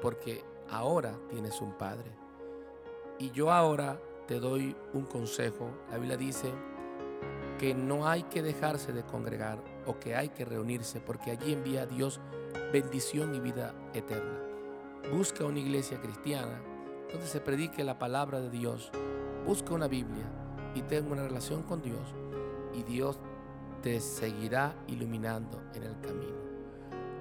[0.00, 2.12] porque ahora tienes un padre.
[3.18, 5.70] Y yo ahora te doy un consejo.
[5.90, 6.52] La Biblia dice
[7.58, 11.82] que no hay que dejarse de congregar o que hay que reunirse, porque allí envía
[11.82, 12.20] a Dios
[12.72, 14.51] bendición y vida eterna.
[15.10, 16.62] Busca una iglesia cristiana
[17.10, 18.90] donde se predique la palabra de Dios.
[19.46, 20.24] Busca una Biblia
[20.74, 22.14] y tenga una relación con Dios
[22.72, 23.18] y Dios
[23.82, 26.36] te seguirá iluminando en el camino.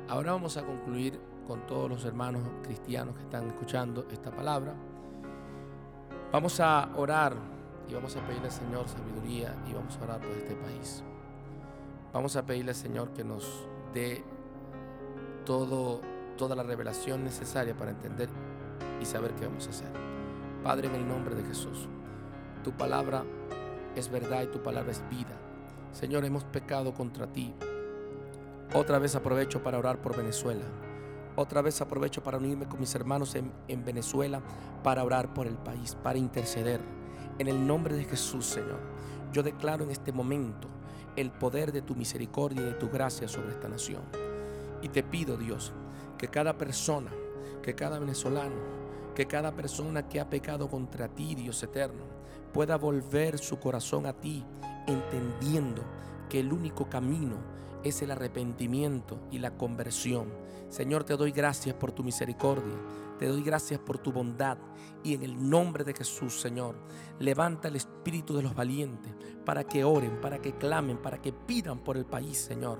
[0.08, 4.74] Ahora vamos a concluir con todos los hermanos cristianos que están escuchando esta palabra.
[6.32, 7.36] Vamos a orar
[7.90, 11.04] y vamos a pedirle al Señor sabiduría y vamos a orar por este país.
[12.14, 14.24] Vamos a pedirle al Señor que nos dé
[15.46, 16.02] todo,
[16.42, 18.28] toda la revelación necesaria para entender
[19.00, 19.92] y saber qué vamos a hacer.
[20.64, 21.88] Padre, en el nombre de Jesús,
[22.64, 23.24] tu palabra
[23.96, 25.38] es verdad y tu palabra es vida.
[25.92, 27.54] Señor, hemos pecado contra ti.
[28.74, 30.66] Otra vez aprovecho para orar por Venezuela.
[31.36, 34.42] Otra vez aprovecho para unirme con mis hermanos en, en, Venezuela
[34.84, 36.82] para orar por el país, para interceder.
[37.38, 38.80] En el nombre de Jesús, Señor,
[39.32, 40.68] yo declaro en este momento
[41.16, 44.02] el poder de tu misericordia y de tu gracia sobre esta nación.
[44.82, 45.72] Y te pido, Dios,
[46.22, 47.10] que cada persona,
[47.64, 48.54] que cada venezolano,
[49.16, 52.04] que cada persona que ha pecado contra ti, Dios eterno,
[52.54, 54.46] pueda volver su corazón a ti
[54.86, 55.82] entendiendo
[56.30, 57.38] que el único camino
[57.84, 60.28] es el arrepentimiento y la conversión.
[60.70, 62.78] Señor, te doy gracias por tu misericordia,
[63.18, 64.60] te doy gracias por tu bondad
[65.04, 66.76] y en el nombre de Jesús, Señor,
[67.18, 69.12] levanta el espíritu de los valientes
[69.44, 72.78] para que oren, para que clamen, para que pidan por el país, Señor,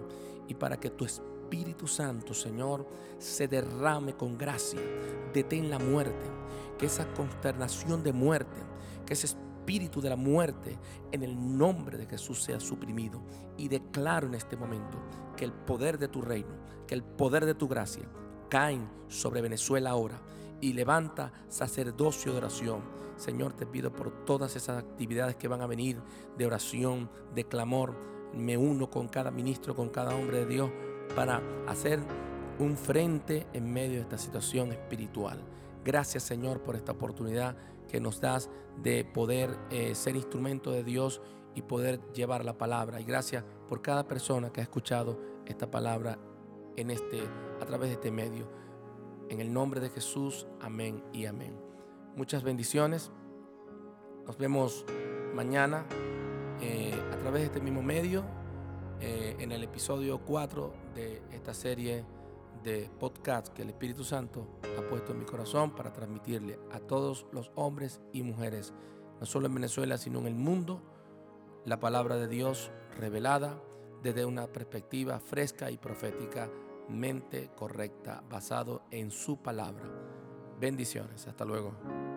[0.48, 1.06] y para que tu
[1.52, 2.88] Espíritu Santo, Señor,
[3.20, 4.80] se derrame con gracia.
[5.34, 6.26] Detén la muerte,
[6.80, 8.56] que esa consternación de muerte,
[9.06, 10.80] que ese espíritu de la muerte
[11.12, 13.22] en el nombre de Jesús sea suprimido.
[13.58, 14.98] Y declaro en este momento
[15.36, 16.56] que el poder de tu reino,
[16.88, 18.08] que el poder de tu gracia
[18.48, 20.22] caen sobre Venezuela ahora
[20.62, 22.82] y levanta sacerdocio de oración.
[23.18, 26.02] Señor, te pido por todas esas actividades que van a venir
[26.38, 27.94] de oración, de clamor.
[28.34, 30.72] Me uno con cada ministro, con cada hombre de Dios
[31.16, 32.00] para hacer
[32.60, 35.40] un frente en medio de esta situación espiritual.
[35.84, 37.56] Gracias Señor por esta oportunidad
[37.88, 38.50] que nos das
[38.82, 41.22] de poder eh, ser instrumento de Dios
[41.56, 43.02] y poder llevar la palabra.
[43.02, 46.18] Y gracias por cada persona que ha escuchado esta palabra
[46.78, 47.22] en este,
[47.60, 48.48] a través de este medio.
[49.30, 51.58] En el nombre de Jesús, amén y amén.
[52.16, 53.12] Muchas bendiciones.
[54.26, 54.86] Nos vemos
[55.34, 55.86] mañana
[56.62, 58.24] eh, a través de este mismo medio,
[59.00, 62.06] eh, en el episodio 4 de esta serie
[62.64, 67.26] de podcast que el Espíritu Santo ha puesto en mi corazón para transmitirle a todos
[67.32, 68.74] los hombres y mujeres,
[69.20, 70.82] no solo en Venezuela, sino en el mundo,
[71.66, 73.62] la palabra de Dios revelada
[74.02, 76.50] desde una perspectiva fresca y profética,
[76.90, 79.84] mente correcta, basado en su palabra.
[80.60, 81.28] Bendiciones.
[81.28, 82.11] Hasta luego.